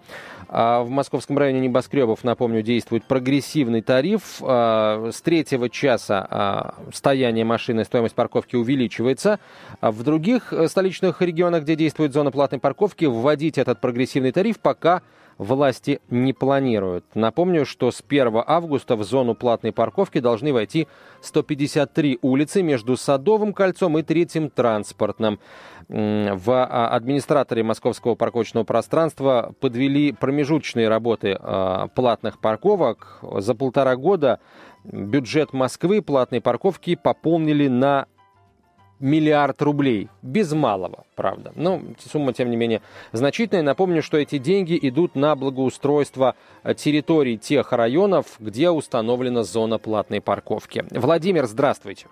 А 0.48 0.84
в 0.84 0.90
московском 0.90 1.38
районе 1.38 1.62
небоскребов, 1.62 2.24
напомню, 2.24 2.62
действует 2.62 3.06
прогрессивный 3.06 3.82
тариф. 3.82 4.42
А, 4.42 5.10
с 5.12 5.22
третьего 5.22 5.70
часа 5.70 6.28
а, 6.30 6.76
стояния 6.94 7.46
машины 7.46 7.84
стоимость 7.86 8.16
парковки 8.16 8.56
увеличивается. 8.56 9.40
В 9.82 10.04
других 10.04 10.54
столичных 10.68 11.22
регионах, 11.22 11.64
где 11.64 11.76
действует 11.76 12.14
зона 12.14 12.32
платной 12.32 12.60
парковки, 12.60 13.06
вводить 13.06 13.58
этот 13.58 13.82
прогрессивный 13.82 14.32
тариф 14.32 14.60
пока 14.60 15.02
власти 15.38 16.00
не 16.10 16.34
планируют. 16.34 17.06
Напомню, 17.14 17.66
что 17.66 17.92
с 17.92 18.04
1 18.08 18.44
августа 18.46 18.96
в 18.96 19.04
зону 19.04 19.36
платной 19.36 19.72
парковки 19.72 20.20
должны 20.20 20.54
войти 20.54 20.88
153 21.22 22.20
улицы 22.22 22.64
между 22.64 22.98
Садовым 22.98 23.54
кольцом 23.54 23.98
и 23.98 24.04
Третьим 24.04 24.50
транспортным. 24.50 25.40
В 25.88 26.50
а, 26.50 26.90
администраторе 26.90 27.62
московского 27.62 28.16
парковочного 28.16 28.64
пространства 28.64 29.54
подвели 29.60 30.14
промежуточные 30.14 30.90
работы 30.90 31.38
а, 31.40 31.88
платных 31.90 32.40
парковок. 32.40 33.20
За 33.22 33.54
полтора 33.54 33.96
года 33.96 34.40
бюджет 34.84 35.54
Москвы 35.54 36.02
платной 36.02 36.42
парковки 36.42 36.96
пополнили 36.96 37.68
на 37.68 38.08
миллиард 39.00 39.62
рублей. 39.62 40.10
Без 40.22 40.54
малого, 40.54 41.06
правда. 41.16 41.52
Но 41.56 41.82
сумма, 42.00 42.34
тем 42.34 42.50
не 42.50 42.58
менее, 42.58 42.82
значительная. 43.12 43.64
Напомню, 43.64 44.02
что 44.02 44.18
эти 44.18 44.38
деньги 44.38 44.78
идут 44.82 45.16
на 45.16 45.36
благоустройство 45.36 46.36
территорий 46.76 47.38
тех 47.38 47.72
районов, 47.72 48.26
где 48.40 48.70
установлена 48.70 49.44
зона 49.44 49.78
платной 49.78 50.22
парковки. 50.22 50.84
Владимир, 50.92 51.46
здравствуйте. 51.46 52.08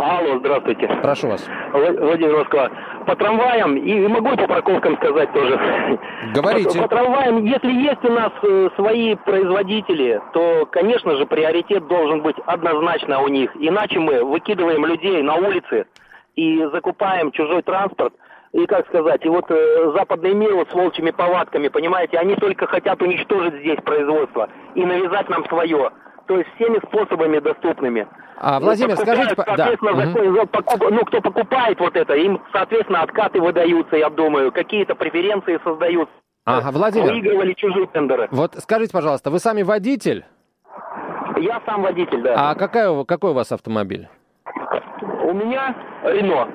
Алло, 0.00 0.38
здравствуйте. 0.38 0.86
Прошу 1.02 1.28
вас. 1.28 1.44
Владимир 1.72 2.38
Москва. 2.38 2.70
По 3.06 3.16
трамваям, 3.16 3.76
и 3.76 4.06
могу 4.06 4.36
по 4.36 4.46
парковкам 4.46 4.96
сказать 4.96 5.32
тоже. 5.32 5.98
Говорите. 6.34 6.78
По, 6.78 6.82
по 6.82 6.88
трамваям, 6.88 7.44
если 7.44 7.72
есть 7.72 8.04
у 8.04 8.12
нас 8.12 8.32
э, 8.42 8.68
свои 8.76 9.16
производители, 9.16 10.20
то, 10.32 10.66
конечно 10.70 11.16
же, 11.16 11.26
приоритет 11.26 11.86
должен 11.88 12.22
быть 12.22 12.36
однозначно 12.46 13.20
у 13.20 13.28
них. 13.28 13.50
Иначе 13.58 13.98
мы 13.98 14.22
выкидываем 14.24 14.84
людей 14.86 15.20
на 15.22 15.34
улицы, 15.34 15.86
и 16.38 16.64
закупаем 16.72 17.32
чужой 17.32 17.62
транспорт, 17.62 18.14
и, 18.52 18.64
как 18.66 18.86
сказать, 18.86 19.24
и 19.24 19.28
вот 19.28 19.50
э, 19.50 19.92
западный 19.96 20.34
мир 20.34 20.54
вот 20.54 20.70
с 20.70 20.72
волчьими 20.72 21.10
повадками, 21.10 21.66
понимаете, 21.66 22.16
они 22.18 22.36
только 22.36 22.68
хотят 22.68 23.02
уничтожить 23.02 23.54
здесь 23.60 23.78
производство 23.84 24.48
и 24.76 24.84
навязать 24.84 25.28
нам 25.28 25.44
свое. 25.46 25.90
То 26.28 26.38
есть 26.38 26.48
всеми 26.54 26.78
способами 26.86 27.40
доступными. 27.40 28.06
А, 28.36 28.60
Владимир, 28.60 28.96
скажите... 28.96 29.34
Соответственно, 29.34 29.94
да. 29.94 30.06
закон, 30.06 30.48
покуп, 30.48 30.90
ну, 30.90 31.04
кто 31.06 31.20
покупает 31.20 31.80
вот 31.80 31.96
это, 31.96 32.14
им, 32.14 32.40
соответственно, 32.52 33.02
откаты 33.02 33.40
выдаются, 33.40 33.96
я 33.96 34.08
думаю, 34.08 34.52
какие-то 34.52 34.94
преференции 34.94 35.58
создают. 35.64 36.08
Ага, 36.44 36.70
Владимир. 36.70 37.12
Выигрывали 37.14 37.54
чужие 37.54 37.88
тендеры. 37.88 38.28
Вот 38.30 38.54
скажите, 38.58 38.92
пожалуйста, 38.92 39.30
вы 39.30 39.40
сами 39.40 39.62
водитель? 39.62 40.24
Я 41.36 41.60
сам 41.66 41.82
водитель, 41.82 42.22
да. 42.22 42.50
А 42.50 42.54
какая, 42.54 43.04
какой 43.04 43.32
у 43.32 43.34
вас 43.34 43.50
автомобиль? 43.50 44.08
У 45.28 45.34
меня 45.34 45.74
Рено. 46.04 46.48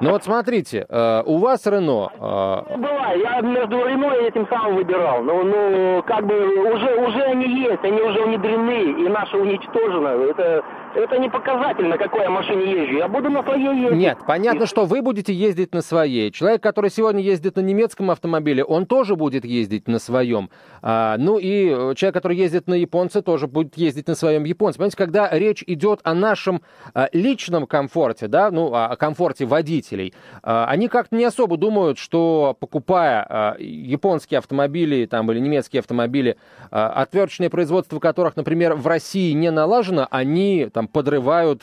Ну 0.00 0.10
вот 0.12 0.24
смотрите, 0.24 0.86
э, 0.88 1.22
у 1.26 1.36
вас 1.36 1.66
Рено. 1.66 2.08
Э... 2.14 2.76
Была, 2.78 3.12
я 3.12 3.42
между 3.42 3.84
Рено 3.84 4.10
и 4.14 4.24
этим 4.24 4.48
самым 4.48 4.76
выбирал. 4.76 5.22
Ну, 5.22 5.44
ну, 5.44 6.02
как 6.06 6.24
бы 6.24 6.34
уже, 6.34 6.94
уже 6.96 7.22
они 7.24 7.46
есть, 7.60 7.84
они 7.84 8.00
уже 8.00 8.22
внедрены, 8.22 9.04
и 9.04 9.08
наши 9.10 9.36
уничтожены. 9.36 10.30
Это 10.30 10.64
это 10.96 11.18
не 11.18 11.28
показатель, 11.28 11.86
на 11.86 11.98
какой 11.98 12.22
я 12.22 12.30
машине 12.30 12.72
езжу. 12.72 12.96
Я 12.96 13.08
буду 13.08 13.30
на 13.30 13.42
своей 13.42 13.82
ездить. 13.82 13.98
Нет, 13.98 14.18
понятно, 14.26 14.66
что 14.66 14.84
вы 14.86 15.02
будете 15.02 15.32
ездить 15.32 15.74
на 15.74 15.82
своей. 15.82 16.30
Человек, 16.30 16.62
который 16.62 16.90
сегодня 16.90 17.22
ездит 17.22 17.56
на 17.56 17.60
немецком 17.60 18.10
автомобиле, 18.10 18.64
он 18.64 18.86
тоже 18.86 19.16
будет 19.16 19.44
ездить 19.44 19.88
на 19.88 19.98
своем. 19.98 20.50
А, 20.82 21.16
ну 21.18 21.38
и 21.38 21.94
человек, 21.96 22.14
который 22.14 22.36
ездит 22.36 22.66
на 22.66 22.74
японце, 22.74 23.22
тоже 23.22 23.46
будет 23.46 23.76
ездить 23.76 24.08
на 24.08 24.14
своем 24.14 24.44
японце. 24.44 24.78
Понимаете, 24.78 24.96
когда 24.96 25.28
речь 25.30 25.62
идет 25.66 26.00
о 26.02 26.14
нашем 26.14 26.62
а, 26.94 27.08
личном 27.12 27.66
комфорте, 27.66 28.28
да, 28.28 28.50
ну, 28.50 28.72
о 28.74 28.96
комфорте 28.96 29.44
водителей, 29.44 30.14
а, 30.42 30.66
они 30.66 30.88
как-то 30.88 31.16
не 31.16 31.24
особо 31.24 31.56
думают, 31.56 31.98
что 31.98 32.56
покупая 32.58 33.26
а, 33.28 33.56
японские 33.58 34.38
автомобили 34.38 35.06
там, 35.06 35.30
или 35.30 35.38
немецкие 35.40 35.80
автомобили, 35.80 36.36
а, 36.70 36.88
отверточное 36.88 37.50
производство 37.50 37.98
которых, 37.98 38.36
например, 38.36 38.74
в 38.74 38.86
России 38.86 39.32
не 39.32 39.50
налажено, 39.50 40.06
они 40.10 40.68
там 40.72 40.85
подрывают 40.86 41.62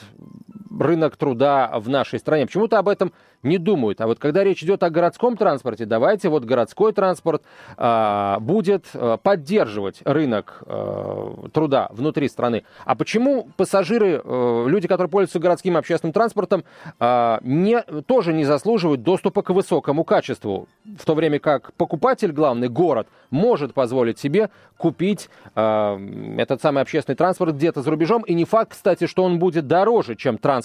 рынок 0.80 1.18
труда 1.18 1.72
в 1.76 1.90
нашей 1.90 2.20
стране. 2.20 2.46
Почему-то 2.46 2.80
об 2.80 2.90
этом 2.90 3.14
не 3.44 3.58
думают. 3.58 4.02
А 4.02 4.08
вот 4.08 4.20
когда 4.20 4.44
речь 4.44 4.64
идет 4.64 4.84
о 4.84 4.90
городском 4.90 5.38
транспорте, 5.38 5.86
давайте 5.86 6.30
вот 6.30 6.46
городской 6.46 6.94
транспорт 6.94 7.44
а, 7.78 8.40
будет 8.40 8.86
а, 8.94 9.18
поддерживать 9.18 10.02
рынок 10.06 10.64
а, 10.66 11.48
труда 11.54 11.90
внутри 11.92 12.30
страны. 12.30 12.64
А 12.86 12.96
почему 12.96 13.50
пассажиры, 13.58 14.22
а, 14.24 14.66
люди, 14.66 14.88
которые 14.88 15.12
пользуются 15.12 15.40
городским 15.40 15.78
общественным 15.78 16.14
транспортом, 16.14 16.64
а, 17.00 17.40
не, 17.44 17.82
тоже 18.08 18.34
не 18.34 18.46
заслуживают 18.46 19.04
доступа 19.04 19.42
к 19.42 19.50
высокому 19.50 20.06
качеству, 20.06 20.68
в 20.98 21.06
то 21.06 21.14
время 21.14 21.40
как 21.40 21.74
покупатель, 21.74 22.32
главный 22.32 22.70
город, 22.70 23.08
может 23.30 23.74
позволить 23.74 24.20
себе 24.20 24.50
купить 24.78 25.30
а, 25.54 26.00
этот 26.38 26.62
самый 26.62 26.82
общественный 26.82 27.18
транспорт 27.18 27.56
где-то 27.56 27.82
за 27.82 27.92
рубежом, 27.92 28.22
и 28.22 28.34
не 28.34 28.46
факт, 28.46 28.72
кстати, 28.72 29.06
что 29.06 29.24
он 29.24 29.38
будет 29.38 29.68
дороже, 29.68 30.16
чем 30.16 30.38
транспорт 30.38 30.63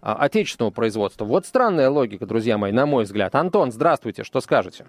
а, 0.00 0.14
отечественного 0.14 0.72
производства. 0.72 1.24
Вот 1.24 1.46
странная 1.46 1.90
логика 1.90 2.26
друзья 2.26 2.58
мои, 2.58 2.72
на 2.72 2.86
мой 2.86 3.04
взгляд. 3.04 3.34
Антон, 3.34 3.72
здравствуйте, 3.72 4.24
что 4.24 4.40
скажете? 4.40 4.86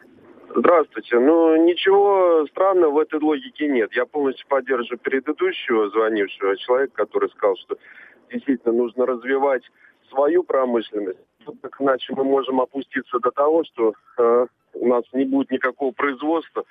Здравствуйте. 0.55 1.17
Ну, 1.19 1.55
ничего 1.63 2.45
странного 2.47 2.91
в 2.91 2.99
этой 2.99 3.19
логике 3.21 3.67
нет. 3.67 3.93
Я 3.93 4.05
полностью 4.05 4.45
поддерживаю 4.47 4.99
предыдущего 4.99 5.89
звонившего 5.89 6.57
человека, 6.57 6.93
который 6.95 7.29
сказал, 7.29 7.55
что 7.57 7.77
действительно 8.31 8.73
нужно 8.73 9.05
развивать 9.05 9.63
свою 10.09 10.43
промышленность. 10.43 11.19
Так 11.61 11.75
иначе 11.79 12.13
мы 12.15 12.23
можем 12.23 12.59
опуститься 12.59 13.19
до 13.19 13.31
того, 13.31 13.63
что 13.63 13.93
э, 14.17 14.45
у 14.73 14.87
нас 14.87 15.03
не 15.13 15.25
будет 15.25 15.51
никакого 15.51 15.91
производства, 15.91 16.63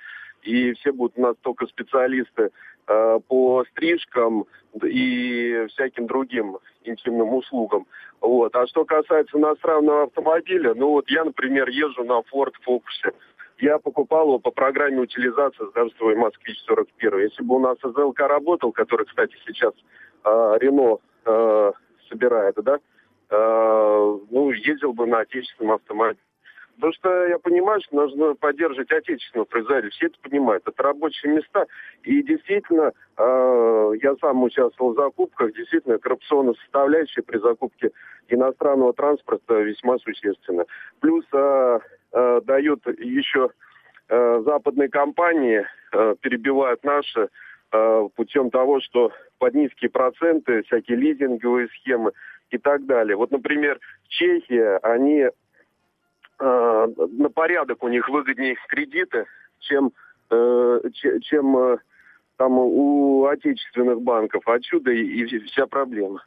и 0.43 0.73
все 0.73 0.91
будут 0.91 1.17
у 1.17 1.21
нас 1.21 1.35
только 1.41 1.65
специалисты 1.67 2.51
э, 2.87 3.19
по 3.27 3.63
стрижкам 3.71 4.45
и 4.83 5.65
всяким 5.69 6.07
другим 6.07 6.57
интимным 6.83 7.33
услугам. 7.33 7.85
Вот. 8.21 8.55
А 8.55 8.67
что 8.67 8.85
касается 8.85 9.37
иностранного 9.37 10.03
автомобиля, 10.03 10.73
ну 10.73 10.89
вот 10.89 11.09
я, 11.09 11.23
например, 11.23 11.69
езжу 11.69 12.03
на 12.03 12.21
Ford 12.31 12.53
Focus. 12.67 13.13
Я 13.57 13.77
покупал 13.77 14.27
его 14.27 14.39
по 14.39 14.51
программе 14.51 14.99
утилизации 14.99 15.65
с 15.65 15.97
свой 15.97 16.15
Москвич 16.15 16.59
41. 16.65 17.19
Если 17.19 17.43
бы 17.43 17.55
у 17.55 17.59
нас 17.59 17.77
СЛК 17.79 18.21
работал, 18.21 18.71
который, 18.71 19.05
кстати, 19.05 19.35
сейчас 19.45 19.73
э, 20.23 20.57
Рено 20.59 20.97
э, 21.25 21.71
собирает, 22.09 22.55
да, 22.63 22.79
э, 23.29 24.17
ну, 24.31 24.51
ездил 24.51 24.93
бы 24.93 25.05
на 25.05 25.19
отечественном 25.19 25.75
автомобиле. 25.75 26.17
Потому 26.81 26.93
что 26.93 27.27
я 27.27 27.37
понимаю, 27.37 27.79
что 27.81 27.95
нужно 27.95 28.33
поддерживать 28.33 28.91
отечественного 28.91 29.45
производителя. 29.45 29.91
Все 29.91 30.07
это 30.07 30.17
понимают. 30.19 30.63
Это 30.67 30.81
рабочие 30.81 31.31
места. 31.31 31.67
И 32.01 32.23
действительно, 32.23 32.91
э, 33.17 33.91
я 34.01 34.15
сам 34.19 34.41
участвовал 34.41 34.93
в 34.93 34.95
закупках. 34.95 35.53
Действительно, 35.53 35.99
коррупционная 35.99 36.55
составляющая 36.55 37.21
при 37.21 37.37
закупке 37.37 37.91
иностранного 38.29 38.93
транспорта 38.93 39.61
весьма 39.61 39.99
существенна. 39.99 40.65
Плюс 41.01 41.23
э, 41.31 41.79
э, 42.13 42.41
дают 42.45 42.83
еще 42.97 43.51
э, 44.09 44.41
западные 44.43 44.89
компании, 44.89 45.63
э, 45.93 46.15
перебивают 46.19 46.83
наши 46.83 47.29
э, 47.73 48.09
путем 48.15 48.49
того, 48.49 48.81
что 48.81 49.11
под 49.37 49.53
низкие 49.53 49.91
проценты, 49.91 50.63
всякие 50.63 50.97
лизинговые 50.97 51.67
схемы 51.67 52.13
и 52.49 52.57
так 52.57 52.87
далее. 52.87 53.15
Вот, 53.15 53.29
например, 53.29 53.79
Чехия, 54.07 54.77
они 54.77 55.27
Э, 56.41 56.87
на 56.97 57.29
порядок 57.29 57.83
у 57.83 57.87
них 57.87 58.09
выгоднее 58.09 58.57
кредиты, 58.67 59.25
чем, 59.59 59.91
э, 60.31 60.81
чем 61.21 61.55
э, 61.55 61.77
там 62.37 62.53
у 62.57 63.25
отечественных 63.25 64.01
банков. 64.01 64.47
Отсюда 64.47 64.91
и, 64.91 65.03
и 65.03 65.39
вся 65.45 65.67
проблема. 65.67 66.23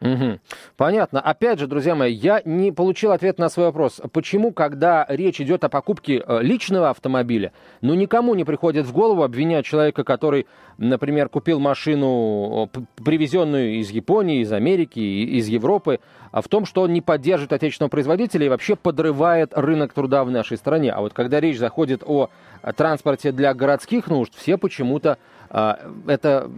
Угу. 0.00 0.40
Понятно. 0.76 1.20
Опять 1.20 1.58
же, 1.58 1.66
друзья 1.66 1.94
мои, 1.94 2.12
я 2.12 2.42
не 2.44 2.70
получил 2.70 3.12
ответ 3.12 3.38
на 3.38 3.48
свой 3.48 3.66
вопрос. 3.66 4.00
Почему, 4.12 4.52
когда 4.52 5.06
речь 5.08 5.40
идет 5.40 5.64
о 5.64 5.70
покупке 5.70 6.22
э, 6.26 6.42
личного 6.42 6.90
автомобиля, 6.90 7.52
ну 7.80 7.94
никому 7.94 8.34
не 8.34 8.44
приходит 8.44 8.84
в 8.84 8.92
голову 8.92 9.22
обвинять 9.22 9.64
человека, 9.64 10.04
который, 10.04 10.46
например, 10.76 11.30
купил 11.30 11.60
машину, 11.60 12.70
привезенную 13.02 13.76
из 13.76 13.90
Японии, 13.90 14.42
из 14.42 14.52
Америки, 14.52 14.98
из 14.98 15.48
Европы, 15.48 16.00
а 16.30 16.42
в 16.42 16.48
том, 16.48 16.66
что 16.66 16.82
он 16.82 16.92
не 16.92 17.00
поддерживает 17.00 17.54
отечественного 17.54 17.88
производителя 17.88 18.44
и 18.44 18.50
вообще 18.50 18.76
подрывает 18.76 19.52
рынок 19.54 19.94
труда 19.94 20.24
в 20.24 20.30
нашей 20.30 20.58
стране. 20.58 20.92
А 20.92 21.00
вот 21.00 21.14
когда 21.14 21.40
речь 21.40 21.56
заходит 21.56 22.02
о 22.04 22.28
транспорте 22.76 23.32
для 23.32 23.54
городских 23.54 24.08
нужд, 24.08 24.34
все 24.36 24.58
почему-то 24.58 25.16
это, 25.50 26.50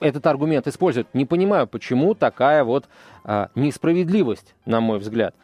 этот 0.00 0.26
аргумент 0.26 0.66
используют. 0.66 1.08
Не 1.14 1.24
понимаю, 1.24 1.66
почему 1.66 2.14
такая 2.14 2.64
вот 2.64 2.88
а, 3.24 3.48
несправедливость, 3.54 4.54
на 4.66 4.80
мой 4.80 4.98
взгляд. 4.98 5.34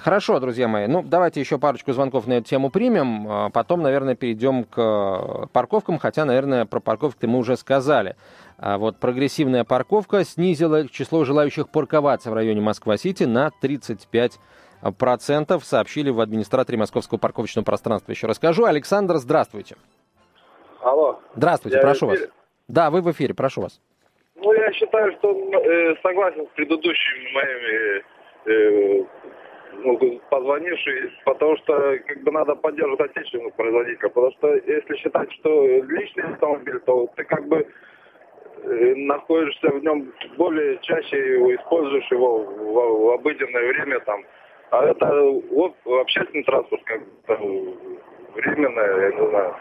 Хорошо, 0.00 0.38
друзья 0.38 0.68
мои. 0.68 0.86
Ну, 0.86 1.02
давайте 1.02 1.40
еще 1.40 1.58
парочку 1.58 1.94
звонков 1.94 2.26
на 2.26 2.34
эту 2.34 2.48
тему 2.48 2.68
примем. 2.68 3.26
А 3.26 3.48
потом, 3.48 3.80
наверное, 3.80 4.14
перейдем 4.14 4.64
к 4.64 5.48
парковкам. 5.52 5.98
Хотя, 5.98 6.26
наверное, 6.26 6.66
про 6.66 6.78
парковки 6.78 7.24
мы 7.24 7.38
уже 7.38 7.56
сказали. 7.56 8.16
А 8.58 8.76
вот 8.76 8.98
прогрессивная 8.98 9.64
парковка 9.64 10.24
снизила 10.24 10.86
число 10.88 11.24
желающих 11.24 11.70
парковаться 11.70 12.30
в 12.30 12.34
районе 12.34 12.60
Москва-Сити 12.60 13.24
на 13.24 13.50
35 13.62 14.38
процентов, 14.98 15.64
сообщили 15.64 16.10
в 16.10 16.20
администраторе 16.20 16.76
московского 16.76 17.18
парковочного 17.18 17.64
пространства. 17.64 18.12
Еще 18.12 18.26
расскажу. 18.26 18.64
Александр, 18.64 19.16
здравствуйте. 19.16 19.76
Алло. 20.82 21.20
Здравствуйте, 21.34 21.76
я 21.76 21.82
прошу 21.82 22.06
вас. 22.06 22.18
Да, 22.68 22.90
вы 22.90 23.02
в 23.02 23.10
эфире, 23.12 23.34
прошу 23.34 23.62
вас. 23.62 23.80
Ну, 24.34 24.52
я 24.52 24.72
считаю, 24.72 25.12
что 25.12 25.30
э, 25.30 25.94
согласен 26.02 26.46
с 26.46 26.50
предыдущими 26.56 27.32
моими 27.32 28.04
э, 28.46 29.04
ну, 29.84 30.20
позвонивший, 30.30 31.12
потому 31.24 31.56
что 31.58 31.98
как 32.06 32.22
бы 32.22 32.32
надо 32.32 32.56
поддерживать 32.56 33.00
отечественных 33.00 33.54
производителей. 33.54 34.08
Потому 34.08 34.32
что 34.32 34.54
если 34.54 34.96
считать, 34.96 35.32
что 35.34 35.64
личный 35.64 36.24
автомобиль, 36.24 36.80
то 36.80 37.08
ты 37.14 37.24
как 37.24 37.46
бы 37.46 37.66
э, 38.64 38.94
находишься 38.96 39.68
в 39.68 39.82
нем 39.84 40.12
более 40.36 40.78
чаще 40.82 41.16
используешь 41.54 42.10
его 42.10 42.38
в, 42.38 42.56
в, 42.56 43.04
в 43.04 43.10
обыденное 43.10 43.68
время 43.68 44.00
там. 44.00 44.24
А 44.70 44.86
это 44.86 45.06
вот, 45.50 45.74
общественный 45.84 46.44
транспорт 46.44 46.82
как 46.84 47.00
бы 47.28 47.76
временное, 48.34 49.10
я 49.10 49.10
не 49.12 49.28
знаю. 49.28 49.54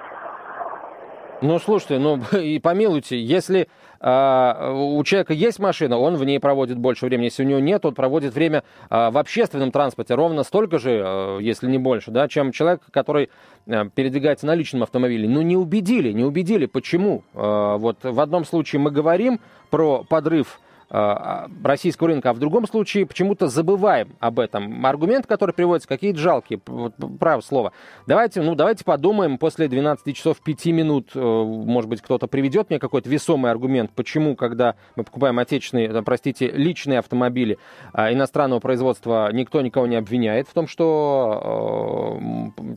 Ну, 1.41 1.57
слушайте, 1.57 1.97
ну 1.97 2.19
и 2.39 2.59
помилуйте, 2.59 3.19
если 3.19 3.67
э, 3.99 4.71
у 4.73 5.03
человека 5.03 5.33
есть 5.33 5.57
машина, 5.57 5.97
он 5.97 6.15
в 6.15 6.23
ней 6.23 6.39
проводит 6.39 6.77
больше 6.77 7.07
времени. 7.07 7.25
Если 7.25 7.43
у 7.43 7.47
него 7.47 7.59
нет, 7.59 7.83
он 7.83 7.95
проводит 7.95 8.35
время 8.35 8.63
э, 8.89 9.09
в 9.09 9.17
общественном 9.17 9.71
транспорте 9.71 10.13
ровно 10.13 10.43
столько 10.43 10.77
же, 10.77 11.01
э, 11.03 11.39
если 11.41 11.67
не 11.67 11.79
больше, 11.79 12.11
да, 12.11 12.27
чем 12.27 12.51
человек, 12.51 12.81
который 12.91 13.31
э, 13.65 13.85
передвигается 13.95 14.45
на 14.45 14.53
личном 14.53 14.83
автомобиле. 14.83 15.27
Ну, 15.27 15.41
не 15.41 15.57
убедили, 15.57 16.11
не 16.11 16.23
убедили. 16.23 16.67
Почему? 16.67 17.23
Э, 17.33 17.77
вот 17.77 17.97
в 18.03 18.19
одном 18.19 18.45
случае 18.45 18.79
мы 18.79 18.91
говорим 18.91 19.39
про 19.71 20.03
подрыв 20.07 20.59
российского 20.91 22.09
рынка, 22.09 22.31
а 22.31 22.33
в 22.33 22.39
другом 22.39 22.67
случае 22.67 23.05
почему-то 23.05 23.47
забываем 23.47 24.09
об 24.19 24.39
этом. 24.39 24.85
Аргумент, 24.85 25.25
который 25.25 25.53
приводится, 25.53 25.87
какие-то 25.87 26.19
жалкие, 26.19 26.59
право 26.59 27.39
слово. 27.41 27.71
Давайте, 28.07 28.41
ну, 28.41 28.55
давайте 28.55 28.83
подумаем 28.83 29.37
после 29.37 29.69
12 29.69 30.15
часов 30.15 30.41
5 30.41 30.65
минут, 30.67 31.11
э, 31.15 31.19
может 31.19 31.89
быть, 31.89 32.01
кто-то 32.01 32.27
приведет 32.27 32.69
мне 32.69 32.79
какой-то 32.79 33.09
весомый 33.09 33.51
аргумент, 33.51 33.91
почему, 33.95 34.35
когда 34.35 34.75
мы 34.97 35.03
покупаем 35.05 35.39
отечественные, 35.39 35.87
э, 35.87 36.01
простите, 36.01 36.47
личные 36.51 36.99
автомобили 36.99 37.57
иностранного 37.93 38.59
производства, 38.59 39.29
никто 39.31 39.61
никого 39.61 39.87
не 39.87 39.95
обвиняет 39.95 40.47
в 40.47 40.53
том, 40.53 40.67
что 40.67 42.19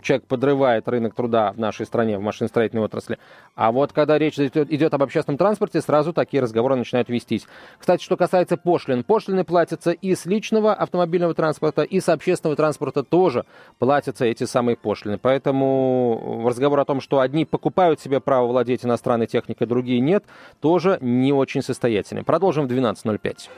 человек 0.02 0.26
подрывает 0.26 0.88
рынок 0.88 1.14
труда 1.14 1.52
в 1.52 1.58
нашей 1.58 1.86
стране, 1.86 2.18
в 2.18 2.22
машиностроительной 2.22 2.84
отрасли. 2.84 3.18
А 3.54 3.72
вот 3.72 3.92
когда 3.92 4.18
речь 4.18 4.38
идет 4.38 4.94
об 4.94 5.02
общественном 5.02 5.38
транспорте, 5.38 5.80
сразу 5.80 6.12
такие 6.12 6.42
разговоры 6.42 6.76
начинают 6.76 7.08
вестись. 7.08 7.46
Кстати, 7.78 8.03
что 8.04 8.16
касается 8.16 8.56
пошлин, 8.56 9.02
пошлины 9.02 9.44
платятся 9.44 9.90
и 9.90 10.14
с 10.14 10.26
личного 10.26 10.74
автомобильного 10.74 11.34
транспорта, 11.34 11.82
и 11.82 12.00
с 12.00 12.08
общественного 12.08 12.54
транспорта 12.54 13.02
тоже 13.02 13.46
платятся 13.78 14.26
эти 14.26 14.44
самые 14.44 14.76
пошлины. 14.76 15.18
Поэтому 15.18 16.44
разговор 16.46 16.80
о 16.80 16.84
том, 16.84 17.00
что 17.00 17.20
одни 17.20 17.46
покупают 17.46 18.00
себе 18.00 18.20
право 18.20 18.46
владеть 18.46 18.84
иностранной 18.84 19.26
техникой, 19.26 19.66
другие 19.66 20.00
нет, 20.00 20.24
тоже 20.60 20.98
не 21.00 21.32
очень 21.32 21.62
состоятельный. 21.62 22.24
Продолжим 22.24 22.68
в 22.68 22.70
12.05. 22.70 23.48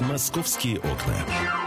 Московские 0.00 0.78
окна. 0.78 1.61